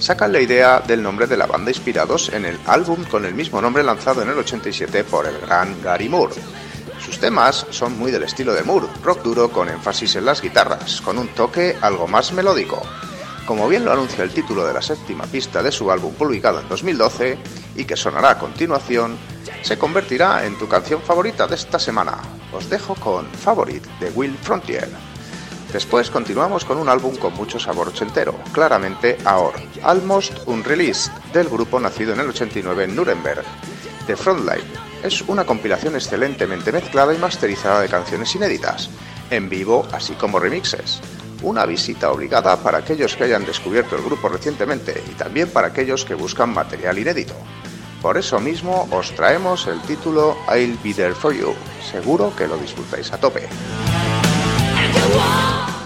Sacan 0.01 0.33
la 0.33 0.41
idea 0.41 0.81
del 0.81 1.01
nombre 1.01 1.29
de 1.29 1.37
la 1.37 1.47
banda 1.47 1.71
inspirados 1.71 2.29
en 2.31 2.45
el 2.45 2.59
álbum 2.67 3.05
con 3.05 3.25
el 3.25 3.35
mismo 3.35 3.63
nombre 3.63 3.85
lanzado 3.85 4.23
en 4.23 4.29
el 4.29 4.39
87 4.39 5.05
por 5.05 5.25
el 5.25 5.39
gran 5.39 5.81
Gary 5.81 6.09
Moore. 6.09 6.35
Sus 6.99 7.21
temas 7.21 7.67
son 7.71 7.97
muy 7.97 8.11
del 8.11 8.25
estilo 8.25 8.53
de 8.53 8.65
Moore, 8.65 8.89
rock 9.01 9.23
duro 9.23 9.49
con 9.49 9.69
énfasis 9.69 10.17
en 10.17 10.25
las 10.25 10.43
guitarras, 10.43 11.01
con 11.01 11.19
un 11.19 11.29
toque 11.29 11.77
algo 11.83 12.09
más 12.09 12.33
melódico. 12.33 12.83
Como 13.47 13.69
bien 13.69 13.85
lo 13.85 13.93
anuncia 13.93 14.23
el 14.23 14.31
título 14.31 14.65
de 14.65 14.73
la 14.73 14.83
séptima 14.83 15.25
pista 15.25 15.63
de 15.63 15.73
su 15.73 15.91
álbum 15.91 16.15
publicado 16.15 16.61
en 16.61 16.69
2012 16.69 17.39
y 17.75 17.85
que 17.85 17.97
sonará 17.97 18.31
a 18.31 18.39
continuación, 18.39 19.19
se 19.63 19.79
convertirá 19.79 20.47
en 20.47 20.57
tu 20.59 20.69
canción 20.69 21.03
favorita 21.03 21.47
de 21.49 21.57
esta 21.57 21.79
semana. 21.79 22.19
Os 22.53 22.71
dejo 22.71 22.95
con 22.95 23.27
Favorite 23.27 23.89
de 23.99 24.11
Will 24.11 24.37
Frontier. 24.43 24.89
Después 25.73 26.11
continuamos 26.11 26.65
con 26.65 26.79
un 26.79 26.89
álbum 26.89 27.17
con 27.17 27.35
mucho 27.35 27.59
sabor 27.59 27.89
ochentero, 27.89 28.35
claramente 28.53 29.17
Aor, 29.25 29.55
Almost 29.83 30.47
Unreleased, 30.47 31.11
del 31.33 31.49
grupo 31.49 31.81
nacido 31.81 32.13
en 32.13 32.21
el 32.21 32.29
89 32.29 32.85
en 32.85 32.95
Nuremberg. 32.95 33.43
The 34.07 34.17
Frontline 34.17 34.71
es 35.03 35.23
una 35.23 35.45
compilación 35.45 35.97
excelentemente 35.97 36.73
mezclada 36.73 37.15
y 37.15 37.19
masterizada 37.19 37.81
de 37.81 37.89
canciones 37.89 38.35
inéditas, 38.37 38.91
en 39.31 39.49
vivo 39.49 39.87
así 39.93 40.13
como 40.13 40.39
remixes. 40.39 41.01
Una 41.43 41.67
visita 41.67 42.11
obligada 42.11 42.57
para 42.57 42.79
aquellos 42.79 43.17
que 43.17 43.25
hayan 43.25 43.45
descubierto 43.45 43.97
el 43.97 44.05
grupo 44.05 44.29
recientemente 44.29 45.03
y 45.11 45.15
también 45.15 45.51
para 45.51 45.69
aquellos 45.69 46.05
que 46.05 46.15
buscan 46.15 46.55
material 46.55 46.99
inédito. 46.99 47.35
Por 48.01 48.17
eso 48.17 48.41
mismo 48.41 48.89
os 48.91 49.15
traemos 49.15 49.67
el 49.67 49.81
título 49.83 50.37
I'll 50.49 50.79
Be 50.83 50.95
There 50.95 51.15
For 51.15 51.33
You. 51.33 51.55
Seguro 51.91 52.33
que 52.37 52.47
lo 52.47 52.57
disfrutáis 52.57 53.13
a 53.13 53.19
tope. 53.19 53.49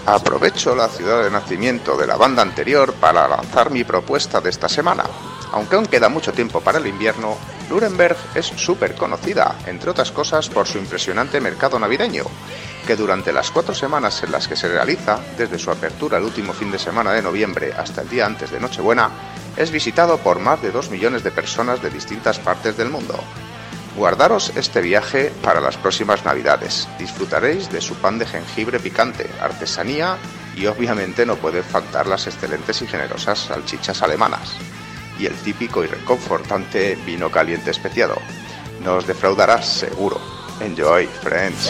Aprovecho 0.05 0.75
la 0.75 0.87
ciudad 0.87 1.23
de 1.23 1.29
nacimiento 1.29 1.97
de 1.97 2.07
la 2.07 2.15
banda 2.15 2.41
anterior 2.41 2.93
para 2.93 3.27
lanzar 3.27 3.71
mi 3.71 3.83
propuesta 3.83 4.39
de 4.39 4.49
esta 4.49 4.69
semana. 4.69 5.03
Aunque 5.51 5.75
aún 5.75 5.85
queda 5.85 6.07
mucho 6.07 6.33
tiempo 6.33 6.61
para 6.61 6.77
el 6.77 6.87
invierno, 6.87 7.35
Nuremberg 7.69 8.15
es 8.33 8.45
súper 8.45 8.95
conocida, 8.95 9.55
entre 9.65 9.91
otras 9.91 10.11
cosas 10.11 10.49
por 10.49 10.67
su 10.67 10.77
impresionante 10.77 11.41
mercado 11.41 11.77
navideño, 11.77 12.23
que 12.87 12.95
durante 12.95 13.33
las 13.33 13.51
cuatro 13.51 13.75
semanas 13.75 14.23
en 14.23 14.31
las 14.31 14.47
que 14.47 14.55
se 14.55 14.69
realiza, 14.69 15.19
desde 15.37 15.59
su 15.59 15.69
apertura 15.69 16.19
el 16.19 16.23
último 16.23 16.53
fin 16.53 16.71
de 16.71 16.79
semana 16.79 17.11
de 17.11 17.21
noviembre 17.21 17.73
hasta 17.77 18.01
el 18.01 18.09
día 18.09 18.25
antes 18.25 18.49
de 18.49 18.61
Nochebuena, 18.61 19.09
es 19.57 19.71
visitado 19.71 20.17
por 20.19 20.39
más 20.39 20.61
de 20.61 20.71
dos 20.71 20.89
millones 20.89 21.21
de 21.21 21.31
personas 21.31 21.81
de 21.81 21.89
distintas 21.89 22.39
partes 22.39 22.77
del 22.77 22.89
mundo. 22.89 23.19
Guardaros 23.97 24.53
este 24.55 24.79
viaje 24.79 25.33
para 25.43 25.59
las 25.59 25.75
próximas 25.75 26.23
navidades. 26.23 26.87
Disfrutaréis 26.97 27.69
de 27.69 27.81
su 27.81 27.93
pan 27.95 28.19
de 28.19 28.25
jengibre 28.25 28.79
picante, 28.79 29.29
artesanía 29.41 30.15
y 30.55 30.65
obviamente 30.67 31.25
no 31.25 31.35
pueden 31.35 31.65
faltar 31.65 32.07
las 32.07 32.25
excelentes 32.25 32.81
y 32.81 32.87
generosas 32.87 33.39
salchichas 33.39 34.01
alemanas. 34.01 34.55
Y 35.19 35.25
el 35.25 35.35
típico 35.35 35.83
y 35.83 35.87
reconfortante 35.87 36.97
vino 37.05 37.29
caliente 37.29 37.71
especiado. 37.71 38.15
No 38.81 38.95
os 38.95 39.07
defraudarás 39.07 39.67
seguro. 39.67 40.36
Enjoy, 40.59 41.05
friends. 41.05 41.69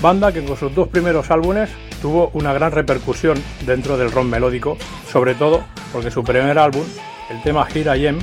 Banda 0.00 0.32
que 0.32 0.44
con 0.44 0.56
sus 0.56 0.74
dos 0.74 0.88
primeros 0.88 1.30
álbumes 1.30 1.70
tuvo 2.02 2.32
una 2.34 2.52
gran 2.52 2.72
repercusión 2.72 3.40
dentro 3.64 3.96
del 3.96 4.10
rock 4.10 4.24
melódico, 4.24 4.76
sobre 5.08 5.36
todo 5.36 5.62
porque 5.92 6.10
su 6.10 6.24
primer 6.24 6.58
álbum, 6.58 6.82
el 7.30 7.40
tema 7.44 7.68
I 7.72 8.08
Am, 8.08 8.18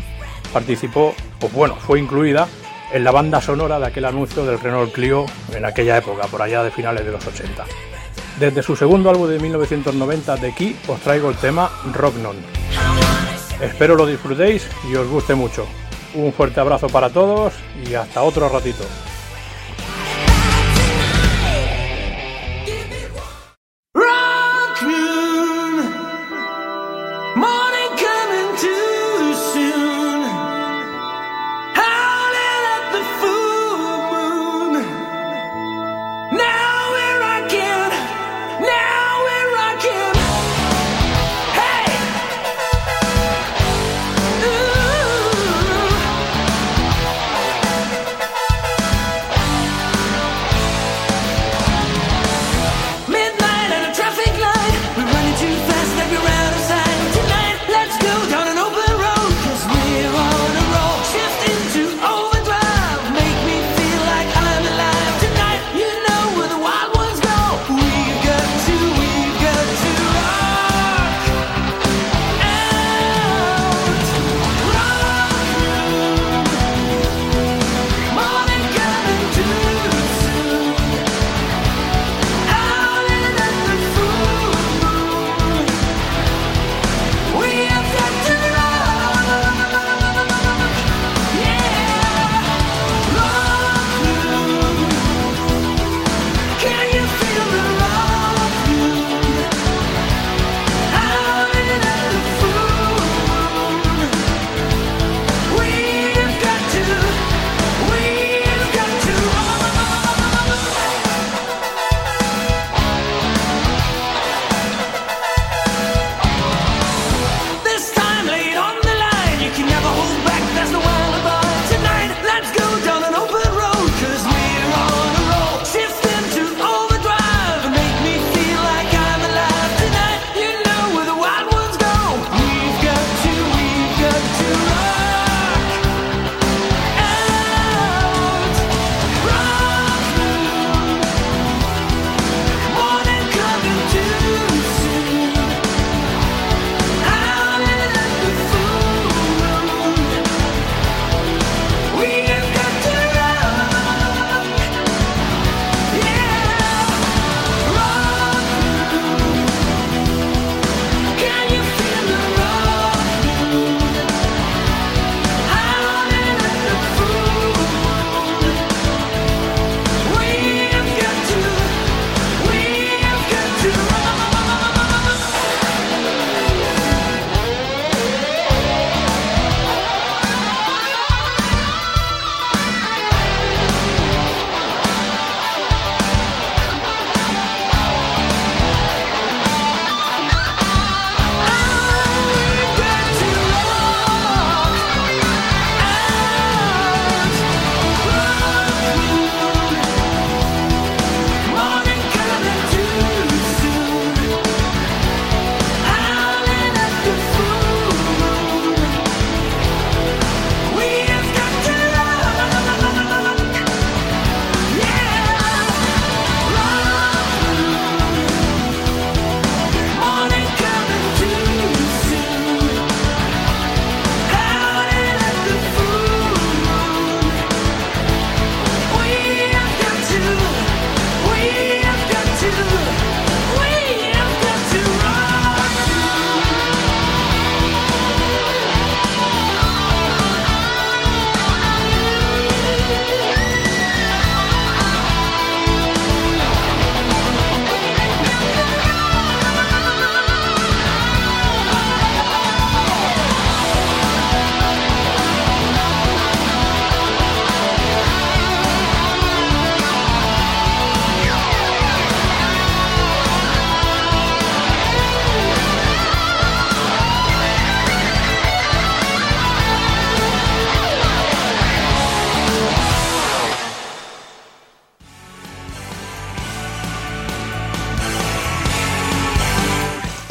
participó, 0.51 1.15
o 1.41 1.47
bueno, 1.47 1.75
fue 1.75 1.97
incluida 1.97 2.45
en 2.91 3.05
la 3.05 3.11
banda 3.11 3.39
sonora 3.39 3.79
de 3.79 3.85
aquel 3.87 4.03
anuncio 4.03 4.43
del 4.43 4.59
Renault 4.59 4.91
Clio 4.91 5.25
en 5.55 5.63
aquella 5.63 5.97
época, 5.97 6.27
por 6.27 6.41
allá 6.41 6.61
de 6.61 6.71
finales 6.71 7.05
de 7.05 7.13
los 7.13 7.25
80. 7.25 7.63
Desde 8.37 8.61
su 8.61 8.75
segundo 8.75 9.09
álbum 9.09 9.29
de 9.29 9.39
1990, 9.39 10.35
The 10.35 10.53
Key, 10.53 10.75
os 10.89 10.99
traigo 10.99 11.29
el 11.29 11.37
tema 11.37 11.71
Rock 11.93 12.15
Non. 12.17 12.35
Espero 13.61 13.95
lo 13.95 14.05
disfrutéis 14.05 14.67
y 14.89 14.95
os 14.95 15.07
guste 15.07 15.35
mucho. 15.35 15.67
Un 16.13 16.33
fuerte 16.33 16.59
abrazo 16.59 16.87
para 16.87 17.09
todos 17.09 17.53
y 17.87 17.93
hasta 17.93 18.23
otro 18.23 18.49
ratito. 18.49 18.83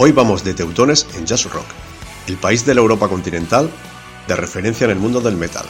Hoy 0.09 0.12
vamos 0.12 0.42
de 0.42 0.54
teutones 0.54 1.06
en 1.18 1.26
jazz 1.26 1.44
rock, 1.52 1.66
el 2.28 2.38
país 2.38 2.64
de 2.64 2.74
la 2.74 2.80
Europa 2.80 3.09
continental 3.09 3.68
de 4.26 4.36
referencia 4.36 4.86
en 4.86 4.92
el 4.92 4.98
mundo 4.98 5.20
del 5.20 5.36
metal. 5.36 5.66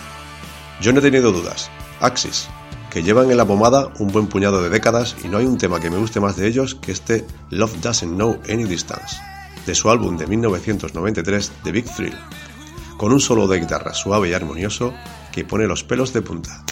Yo 0.81 0.93
no 0.93 1.01
he 1.01 1.03
tenido 1.03 1.33
dudas, 1.33 1.73
Axis, 1.99 2.49
que 2.89 3.03
llevan 3.03 3.33
en 3.33 3.37
la 3.37 3.45
pomada 3.45 3.93
un 3.99 4.13
buen 4.13 4.29
puñado 4.29 4.63
de 4.63 4.69
décadas 4.69 5.17
y 5.25 5.29
no 5.29 5.39
hay 5.39 5.45
un 5.45 5.59
tema 5.59 5.81
que 5.81 5.91
me 5.91 5.99
guste 5.99 6.21
más 6.21 6.37
de 6.37 6.47
ellos 6.47 6.77
que 6.77 6.93
este 6.93 7.27
Love 7.51 7.81
Doesn't 7.81 8.15
Know 8.15 8.39
Any 8.49 8.63
Distance, 8.63 9.17
de 9.67 9.75
su 9.75 9.91
álbum 9.91 10.17
de 10.17 10.29
1993 10.29 11.51
The 11.65 11.73
Big 11.73 11.93
Thrill, 11.97 12.17
con 12.97 13.13
un 13.13 13.19
solo 13.19 13.49
de 13.49 13.59
guitarra 13.59 13.93
suave 13.93 14.29
y 14.29 14.35
armonioso 14.35 14.95
que 15.33 15.45
pone 15.45 15.67
los 15.67 15.83
pelos 15.83 16.13
de 16.13 16.23
punta. 16.23 16.65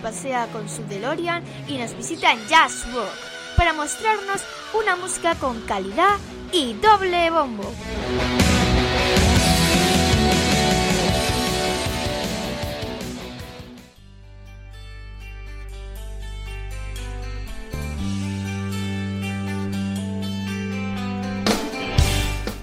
Pasea 0.00 0.46
con 0.48 0.68
su 0.68 0.84
DeLorean 0.86 1.42
y 1.68 1.78
nos 1.78 1.96
visita 1.96 2.32
en 2.32 2.38
Jazz 2.48 2.86
Rock 2.92 3.08
para 3.56 3.72
mostrarnos 3.72 4.42
una 4.74 4.96
música 4.96 5.34
con 5.34 5.60
calidad 5.62 6.16
y 6.52 6.74
doble 6.74 7.30
bombo. 7.30 7.70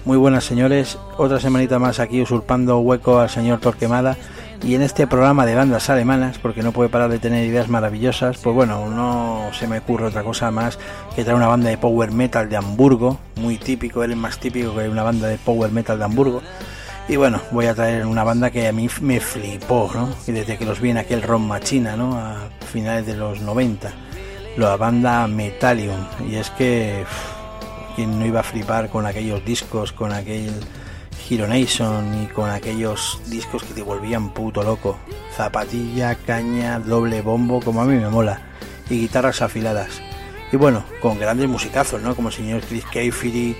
Muy 0.04 0.16
buenas 0.16 0.44
señores, 0.44 0.98
otra 1.18 1.38
semanita 1.38 1.78
más 1.78 2.00
aquí 2.00 2.22
usurpando 2.22 2.78
hueco 2.78 3.18
al 3.18 3.28
señor 3.28 3.60
Torquemada 3.60 4.16
y 4.62 4.74
en 4.74 4.82
este 4.82 5.06
programa 5.06 5.46
de 5.46 5.54
bandas 5.54 5.88
alemanas, 5.90 6.38
porque 6.38 6.62
no 6.62 6.72
puede 6.72 6.88
parar 6.88 7.10
de 7.10 7.18
tener 7.18 7.44
ideas 7.46 7.68
maravillosas, 7.68 8.38
pues 8.38 8.54
bueno, 8.54 8.88
no 8.88 9.50
se 9.52 9.66
me 9.66 9.78
ocurre 9.78 10.06
otra 10.06 10.22
cosa 10.22 10.50
más 10.50 10.78
que 11.14 11.22
traer 11.22 11.36
una 11.36 11.46
banda 11.46 11.70
de 11.70 11.78
power 11.78 12.12
metal 12.12 12.48
de 12.48 12.56
Hamburgo, 12.56 13.18
muy 13.36 13.56
típico, 13.56 14.02
él 14.02 14.12
es 14.12 14.16
más 14.16 14.38
típico 14.38 14.74
que 14.74 14.88
una 14.88 15.02
banda 15.02 15.28
de 15.28 15.38
power 15.38 15.70
metal 15.70 15.98
de 15.98 16.04
Hamburgo. 16.04 16.42
Y 17.08 17.16
bueno, 17.16 17.40
voy 17.52 17.66
a 17.66 17.74
traer 17.74 18.04
una 18.04 18.22
banda 18.22 18.50
que 18.50 18.68
a 18.68 18.72
mí 18.72 18.88
me 19.00 19.18
flipó, 19.18 19.90
¿no? 19.94 20.10
Y 20.26 20.32
desde 20.32 20.58
que 20.58 20.66
los 20.66 20.78
vi 20.80 20.90
en 20.90 20.98
aquel 20.98 21.22
Ron 21.22 21.48
Machina, 21.48 21.96
¿no? 21.96 22.18
A 22.18 22.50
finales 22.70 23.06
de 23.06 23.16
los 23.16 23.40
90. 23.40 23.90
La 24.58 24.76
banda 24.76 25.26
Metallium. 25.26 26.04
Y 26.28 26.34
es 26.34 26.50
que... 26.50 27.04
uff, 27.04 27.38
¿Quién 27.98 28.16
no 28.16 28.24
iba 28.24 28.38
a 28.38 28.44
flipar 28.44 28.90
con 28.90 29.06
aquellos 29.06 29.44
discos, 29.44 29.92
con 29.92 30.12
aquel 30.12 30.52
Hero 31.28 31.46
Nation 31.46 32.22
y 32.22 32.26
con 32.26 32.50
aquellos 32.50 33.20
discos 33.26 33.62
que 33.62 33.74
te 33.74 33.82
volvían 33.82 34.30
puto 34.30 34.62
loco? 34.62 34.98
Zapatilla, 35.36 36.14
caña, 36.14 36.78
doble 36.78 37.20
bombo, 37.20 37.60
como 37.60 37.82
a 37.82 37.84
mí 37.84 37.96
me 37.96 38.08
mola. 38.08 38.40
Y 38.88 39.00
guitarras 39.00 39.42
afiladas. 39.42 40.00
Y 40.50 40.56
bueno, 40.56 40.84
con 41.00 41.18
grandes 41.18 41.48
musicazos, 41.48 42.00
¿no? 42.00 42.16
Como 42.16 42.28
el 42.28 42.34
señor 42.34 42.62
Chris 42.62 42.84
Cafferty, 42.84 43.56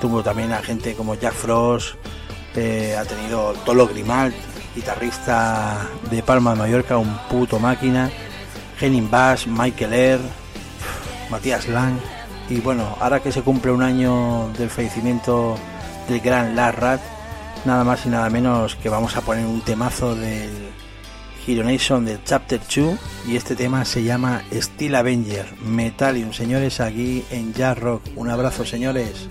tuvo 0.00 0.22
también 0.22 0.52
a 0.52 0.62
gente 0.62 0.94
como 0.94 1.14
Jack 1.14 1.34
Frost, 1.34 1.94
eh, 2.56 2.96
ha 2.98 3.04
tenido 3.04 3.52
Tolo 3.64 3.86
Grimald, 3.86 4.34
guitarrista 4.74 5.88
de 6.10 6.22
Palma 6.22 6.54
de 6.54 6.58
Mallorca, 6.58 6.98
un 6.98 7.16
puto 7.30 7.58
máquina, 7.60 8.10
Henning 8.80 9.08
Bass, 9.10 9.46
Michael 9.46 9.92
Air, 9.92 10.20
Matías 11.30 11.68
Lang, 11.68 11.98
y 12.48 12.60
bueno, 12.60 12.96
ahora 13.00 13.20
que 13.20 13.30
se 13.30 13.42
cumple 13.42 13.70
un 13.70 13.82
año 13.82 14.50
del 14.58 14.68
fallecimiento 14.68 15.56
del 16.08 16.20
gran 16.20 16.56
Lars 16.56 16.78
Rat, 16.78 17.00
nada 17.64 17.84
más 17.84 18.06
y 18.06 18.08
nada 18.08 18.28
menos 18.30 18.76
que 18.76 18.88
vamos 18.88 19.16
a 19.16 19.20
poner 19.20 19.46
un 19.46 19.60
temazo 19.60 20.14
del 20.14 20.50
Hero 21.46 21.64
Nation 21.64 22.04
del 22.04 22.22
Chapter 22.24 22.60
2 22.60 22.98
y 23.28 23.36
este 23.36 23.56
tema 23.56 23.84
se 23.84 24.02
llama 24.02 24.42
Steel 24.52 24.94
Avenger, 24.94 25.54
Metallium, 25.60 26.32
señores, 26.32 26.80
aquí 26.80 27.24
en 27.30 27.52
Jazz 27.52 27.78
Rock. 27.78 28.02
Un 28.16 28.30
abrazo, 28.30 28.64
señores. 28.64 29.28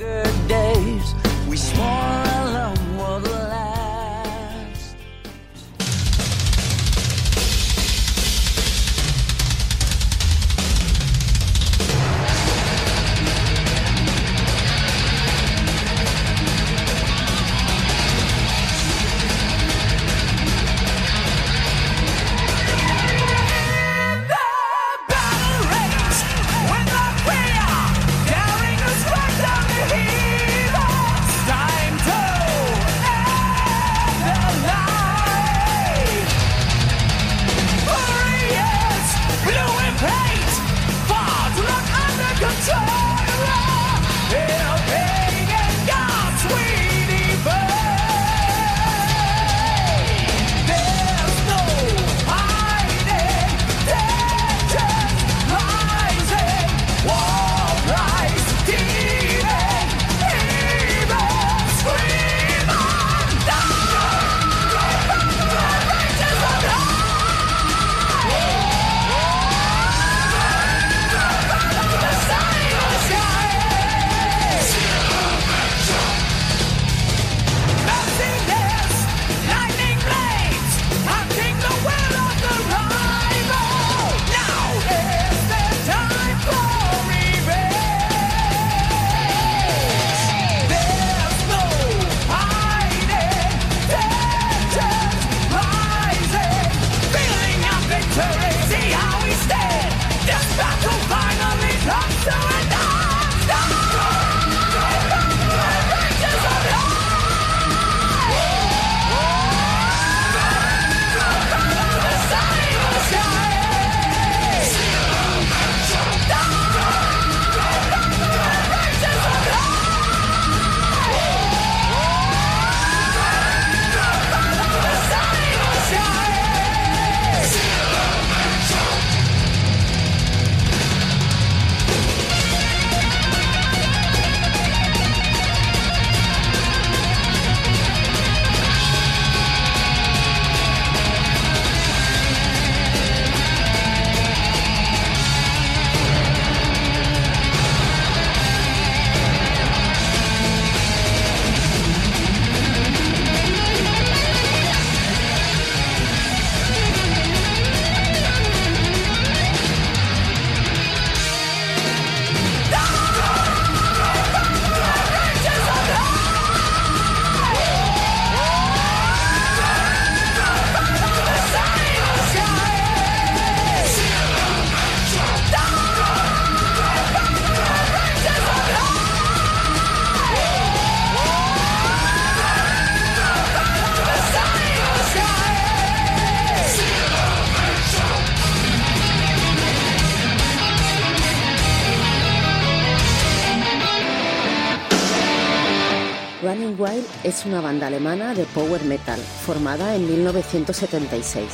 es 197.31 197.45
una 197.45 197.61
banda 197.61 197.87
alemana 197.87 198.33
de 198.33 198.43
power 198.43 198.83
metal, 198.83 199.17
formada 199.17 199.95
en 199.95 200.05
1976. 200.05 201.45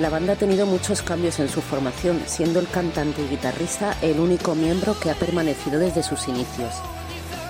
La 0.00 0.08
banda 0.08 0.32
ha 0.32 0.36
tenido 0.36 0.64
muchos 0.64 1.02
cambios 1.02 1.38
en 1.38 1.50
su 1.50 1.60
formación, 1.60 2.22
siendo 2.24 2.60
el 2.60 2.68
cantante 2.68 3.20
y 3.20 3.28
guitarrista 3.28 3.94
el 4.00 4.18
único 4.20 4.54
miembro 4.54 4.98
que 4.98 5.10
ha 5.10 5.14
permanecido 5.14 5.78
desde 5.78 6.02
sus 6.02 6.28
inicios. 6.28 6.76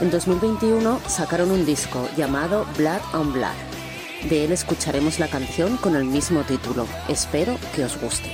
En 0.01 0.11
2021 0.11 1.01
sacaron 1.07 1.53
un 1.53 1.65
disco 1.65 2.09
llamado 2.17 2.67
Blood 2.77 3.01
on 3.13 3.33
Blood. 3.33 4.29
De 4.29 4.45
él 4.45 4.51
escucharemos 4.51 5.21
la 5.21 5.29
canción 5.29 5.77
con 5.77 5.95
el 5.95 6.05
mismo 6.05 6.41
título. 6.43 6.89
Espero 7.09 7.57
que 7.77 7.85
os 7.85 7.97
guste. 8.01 8.29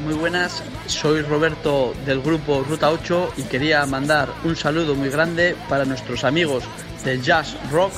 Muy 0.00 0.14
buenas. 0.14 0.62
Soy 0.86 1.22
Roberto 1.22 1.94
del 2.04 2.20
grupo 2.20 2.64
Ruta 2.68 2.90
8 2.90 3.34
y 3.36 3.42
quería 3.44 3.86
mandar 3.86 4.28
un 4.42 4.56
saludo 4.56 4.94
muy 4.94 5.08
grande 5.08 5.54
para 5.68 5.84
nuestros 5.84 6.24
amigos 6.24 6.64
del 7.04 7.22
Jazz 7.22 7.56
Rock 7.70 7.92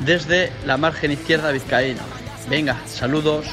desde 0.00 0.52
la 0.64 0.76
margen 0.76 1.10
izquierda 1.10 1.50
vizcaína. 1.50 2.02
Venga, 2.48 2.80
saludos. 2.86 3.46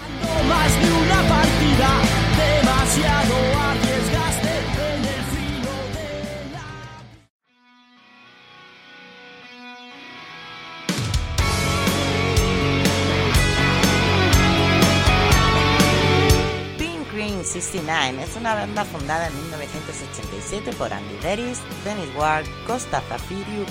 69 17.63 18.23
es 18.23 18.35
una 18.35 18.55
banda 18.55 18.83
fundada 18.83 19.27
en 19.27 19.35
1987 19.43 20.73
por 20.73 20.93
Andy 20.93 21.15
Deris, 21.21 21.59
Dennis 21.85 22.13
Ward, 22.15 22.45
Costa 22.67 23.01
Zafiriu 23.07 23.65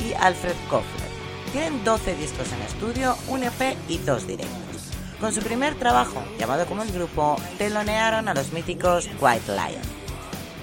y 0.00 0.12
Alfred 0.14 0.56
Kofler. 0.68 1.10
Tienen 1.52 1.84
12 1.84 2.16
discos 2.16 2.52
en 2.52 2.62
estudio, 2.62 3.16
un 3.28 3.44
EP 3.44 3.76
y 3.88 3.98
dos 3.98 4.26
directos. 4.26 4.90
Con 5.20 5.32
su 5.32 5.40
primer 5.40 5.76
trabajo, 5.76 6.22
llamado 6.38 6.66
como 6.66 6.82
el 6.82 6.92
grupo, 6.92 7.36
telonearon 7.56 8.28
a 8.28 8.34
los 8.34 8.52
míticos 8.52 9.08
White 9.20 9.52
Lion. 9.52 9.82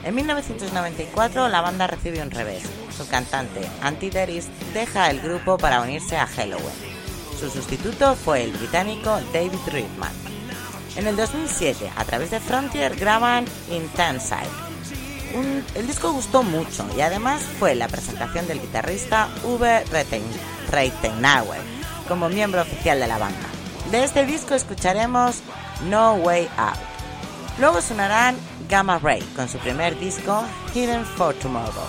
En 0.03 0.15
1994 0.15 1.47
la 1.47 1.61
banda 1.61 1.87
recibe 1.87 2.21
un 2.21 2.31
revés. 2.31 2.63
Su 2.95 3.07
cantante, 3.07 3.61
Andy 3.81 4.09
Deris, 4.09 4.47
deja 4.73 5.09
el 5.09 5.21
grupo 5.21 5.57
para 5.57 5.81
unirse 5.81 6.17
a 6.17 6.27
Halloween. 6.27 6.93
Su 7.39 7.49
sustituto 7.49 8.15
fue 8.15 8.43
el 8.43 8.51
británico 8.51 9.19
David 9.33 9.59
Ridman. 9.67 10.22
En 10.95 11.07
el 11.07 11.15
2007, 11.15 11.91
a 11.95 12.05
través 12.05 12.31
de 12.31 12.39
Frontier, 12.39 12.95
graban 12.95 13.45
Intenside. 13.71 14.49
El 15.75 15.87
disco 15.87 16.11
gustó 16.11 16.43
mucho 16.43 16.85
y 16.95 17.01
además 17.01 17.41
fue 17.57 17.73
la 17.73 17.87
presentación 17.87 18.47
del 18.47 18.61
guitarrista 18.61 19.27
Uwe 19.43 19.83
Reiten- 19.91 20.21
Reitenauer 20.69 21.59
como 22.07 22.29
miembro 22.29 22.61
oficial 22.61 22.99
de 22.99 23.07
la 23.07 23.17
banda. 23.17 23.39
De 23.89 24.03
este 24.03 24.25
disco 24.27 24.53
escucharemos 24.53 25.37
No 25.89 26.13
Way 26.15 26.47
Out. 26.57 26.77
Luego 27.59 27.81
sonarán 27.81 28.35
Gamma 28.69 28.99
Ray 28.99 29.21
con 29.35 29.49
su 29.49 29.57
primer 29.57 29.97
disco 29.99 30.43
Hidden 30.75 31.03
for 31.05 31.33
Tomorrow. 31.33 31.87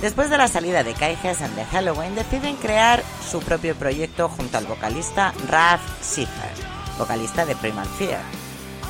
Después 0.00 0.28
de 0.28 0.38
la 0.38 0.48
salida 0.48 0.82
de 0.82 0.92
Kai 0.94 1.16
Hessen 1.22 1.54
de 1.54 1.64
Halloween, 1.66 2.14
deciden 2.16 2.56
crear 2.56 3.02
su 3.30 3.40
propio 3.40 3.76
proyecto 3.76 4.28
junto 4.28 4.58
al 4.58 4.66
vocalista 4.66 5.32
Ralph 5.48 5.80
Schiffer, 6.02 6.65
vocalista 6.98 7.44
de 7.44 7.56
Primal 7.56 7.86
Fear. 7.98 8.22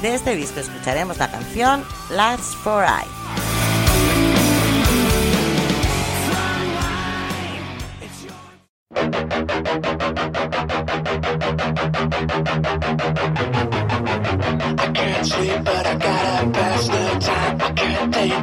De 0.03 0.15
este 0.15 0.35
disco 0.37 0.61
escucharemos 0.61 1.19
la 1.19 1.31
canción 1.31 1.85
Last 2.11 2.55
for 2.63 2.85
I. 2.85 3.46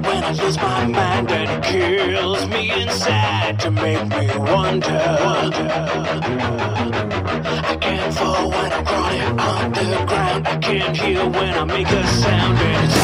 when 0.02 0.24
I 0.24 0.32
lose 0.32 0.58
my 0.58 0.86
mind, 0.86 1.32
and 1.32 1.50
it 1.50 1.64
kills 1.64 2.46
me 2.48 2.72
inside 2.82 3.60
to 3.60 3.72
make 3.72 4.08
me 4.08 4.28
wonder. 4.38 5.04
I 7.72 7.78
can't 7.80 8.14
fall 8.14 8.50
when 8.50 8.74
I'm 8.74 8.86
crawling 8.86 9.40
on 9.40 9.72
the 9.72 10.06
ground. 10.08 10.48
I 10.48 10.58
can't 10.58 10.98
hear 10.98 11.26
when 11.30 11.54
I 11.54 11.64
make 11.64 11.88
a 11.88 12.08
sound, 12.08 12.58
it's 12.60 12.96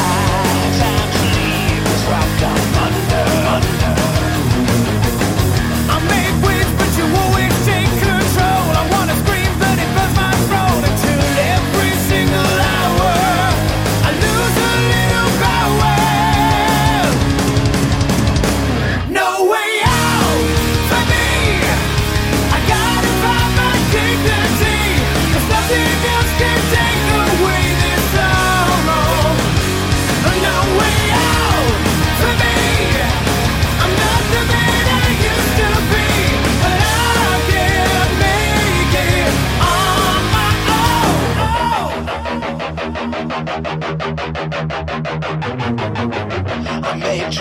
time 0.81 1.09
to 1.15 1.21
leave 1.35 1.83
this 1.83 2.03
rock 2.11 2.29
down 2.39 2.59
under. 2.85 4.05
I 4.05 4.08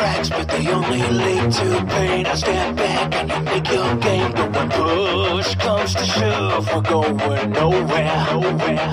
tracks, 0.08 0.28
but 0.30 0.48
they 0.48 0.66
only 0.68 1.02
lead 1.02 1.52
to 1.52 1.86
pain. 1.86 2.26
I 2.26 2.34
stand 2.34 2.76
back 2.76 3.14
and 3.14 3.30
you 3.30 3.40
make 3.40 3.68
your 3.70 3.96
game, 3.96 4.32
but 4.32 4.48
when 4.54 4.68
push 4.70 5.54
comes 5.56 5.94
to 5.94 6.04
shove, 6.04 6.66
we're 6.72 6.82
going 6.82 7.16
nowhere, 7.50 8.16
nowhere. 8.32 8.88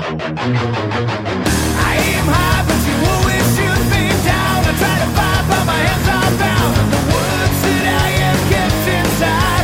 I 1.87 1.93
aim 2.09 2.27
high, 2.35 2.63
but 2.67 2.81
you 2.87 2.95
always 3.13 3.45
shoot 3.55 3.83
me 3.93 4.03
down. 4.31 4.57
I 4.69 4.73
try 4.81 4.95
to 5.03 5.09
fight, 5.17 5.43
but 5.51 5.63
my 5.71 5.79
hands 5.87 6.07
are 6.17 6.31
bound. 6.43 6.75
The 6.95 7.01
words 7.13 7.57
that 7.65 7.85
I 8.03 8.09
am 8.27 8.37
kept 8.51 8.85
inside, 8.97 9.54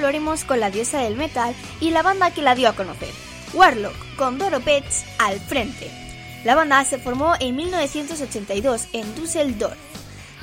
lo 0.00 0.34
con 0.46 0.60
la 0.60 0.70
diosa 0.70 0.98
del 0.98 1.16
metal 1.16 1.54
y 1.80 1.90
la 1.90 2.02
banda 2.02 2.30
que 2.32 2.42
la 2.42 2.54
dio 2.54 2.68
a 2.68 2.74
conocer, 2.74 3.10
Warlock, 3.52 4.16
con 4.16 4.38
Doro 4.38 4.60
Pets 4.60 5.04
al 5.18 5.38
frente. 5.38 5.90
La 6.44 6.54
banda 6.54 6.84
se 6.84 6.98
formó 6.98 7.34
en 7.38 7.54
1982 7.56 8.88
en 8.92 9.14
Düsseldorf. 9.14 9.76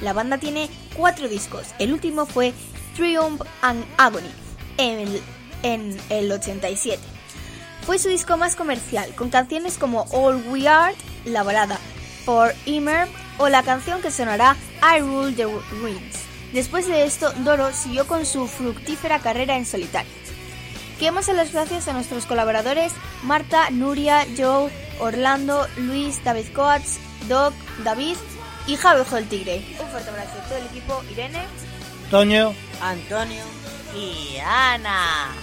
La 0.01 0.13
banda 0.13 0.37
tiene 0.37 0.69
cuatro 0.95 1.27
discos. 1.27 1.67
El 1.79 1.91
último 1.91 2.25
fue 2.25 2.53
Triumph 2.95 3.41
and 3.61 3.83
Agony 3.97 4.29
en 4.77 4.99
el, 4.99 5.21
en 5.63 5.97
el 6.09 6.31
87. 6.31 7.01
Fue 7.85 7.97
su 7.97 8.09
disco 8.09 8.37
más 8.37 8.55
comercial, 8.55 9.15
con 9.15 9.29
canciones 9.29 9.77
como 9.77 10.03
All 10.11 10.43
We 10.49 10.67
Are, 10.67 10.93
la 11.25 11.41
balada 11.41 11.79
For 12.25 12.53
Immer 12.65 13.07
o 13.39 13.49
la 13.49 13.63
canción 13.63 14.01
que 14.01 14.11
sonará 14.11 14.55
I 14.81 14.99
Rule 14.99 15.33
the 15.33 15.45
Rings. 15.81 16.26
Después 16.53 16.87
de 16.87 17.03
esto, 17.03 17.31
Doro 17.43 17.73
siguió 17.73 18.07
con 18.07 18.25
su 18.25 18.47
fructífera 18.47 19.19
carrera 19.19 19.57
en 19.57 19.65
solitario. 19.65 20.11
Queremos 20.99 21.27
dar 21.27 21.35
las 21.35 21.53
gracias 21.53 21.87
a 21.87 21.93
nuestros 21.93 22.25
colaboradores 22.25 22.91
Marta, 23.23 23.69
Nuria, 23.69 24.25
Joe, 24.37 24.71
Orlando, 24.99 25.67
Luis, 25.77 26.23
David 26.23 26.47
Coates, 26.53 26.99
Doc, 27.27 27.53
David 27.83 28.15
y 28.65 28.75
Javi 28.75 29.01
Ojo 29.01 29.15
del 29.15 29.27
Tigre. 29.27 29.63
Un 29.79 29.87
fuerte 29.89 30.09
abrazo 30.09 30.39
a 30.39 30.47
todo 30.47 30.57
el 30.57 30.65
equipo, 30.65 31.03
Irene. 31.11 31.43
Toño. 32.09 32.53
Antonio 32.81 33.43
y 33.95 34.37
Ana. 34.39 35.33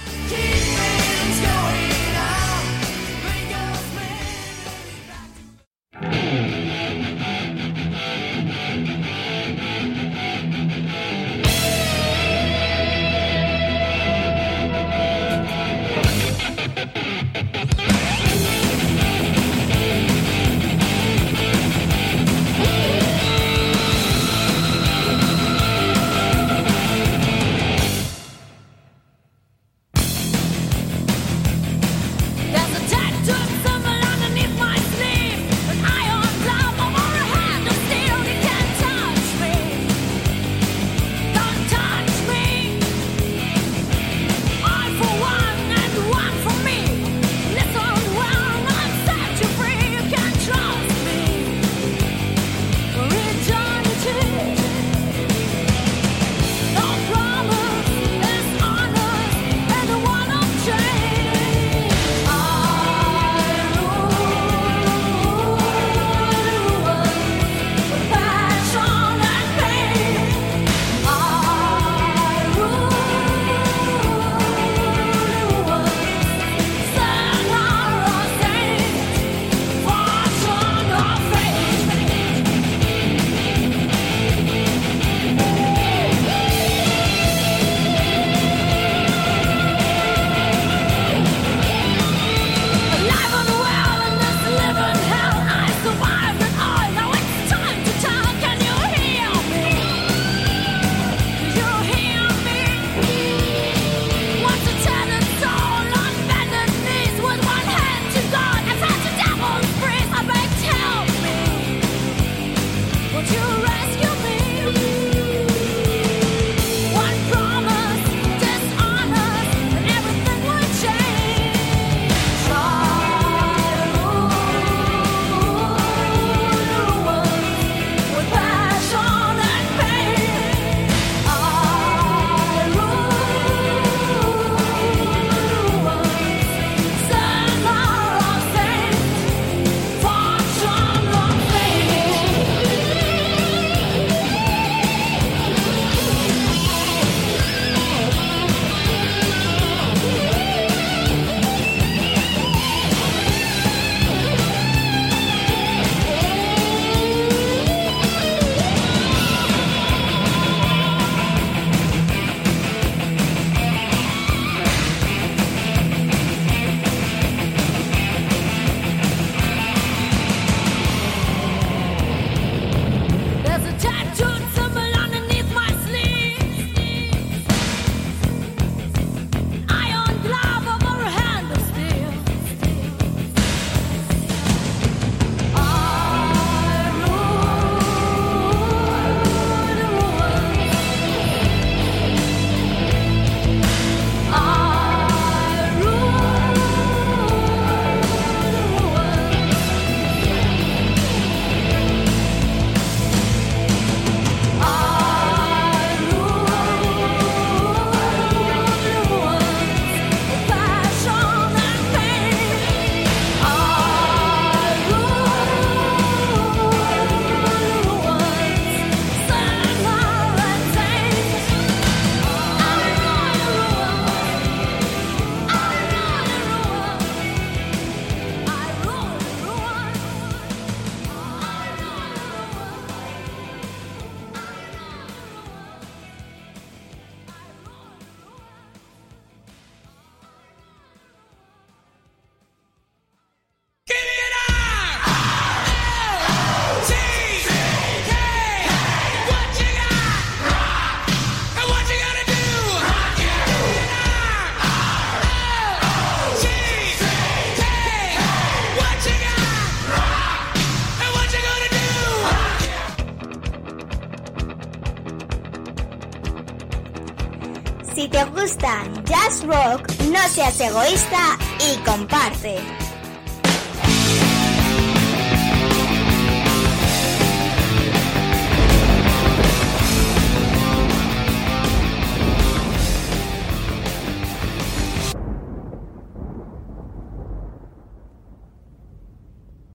Seas 270.44 270.60
egoísta 270.60 271.38
y 271.58 271.76
comparte. 271.78 272.73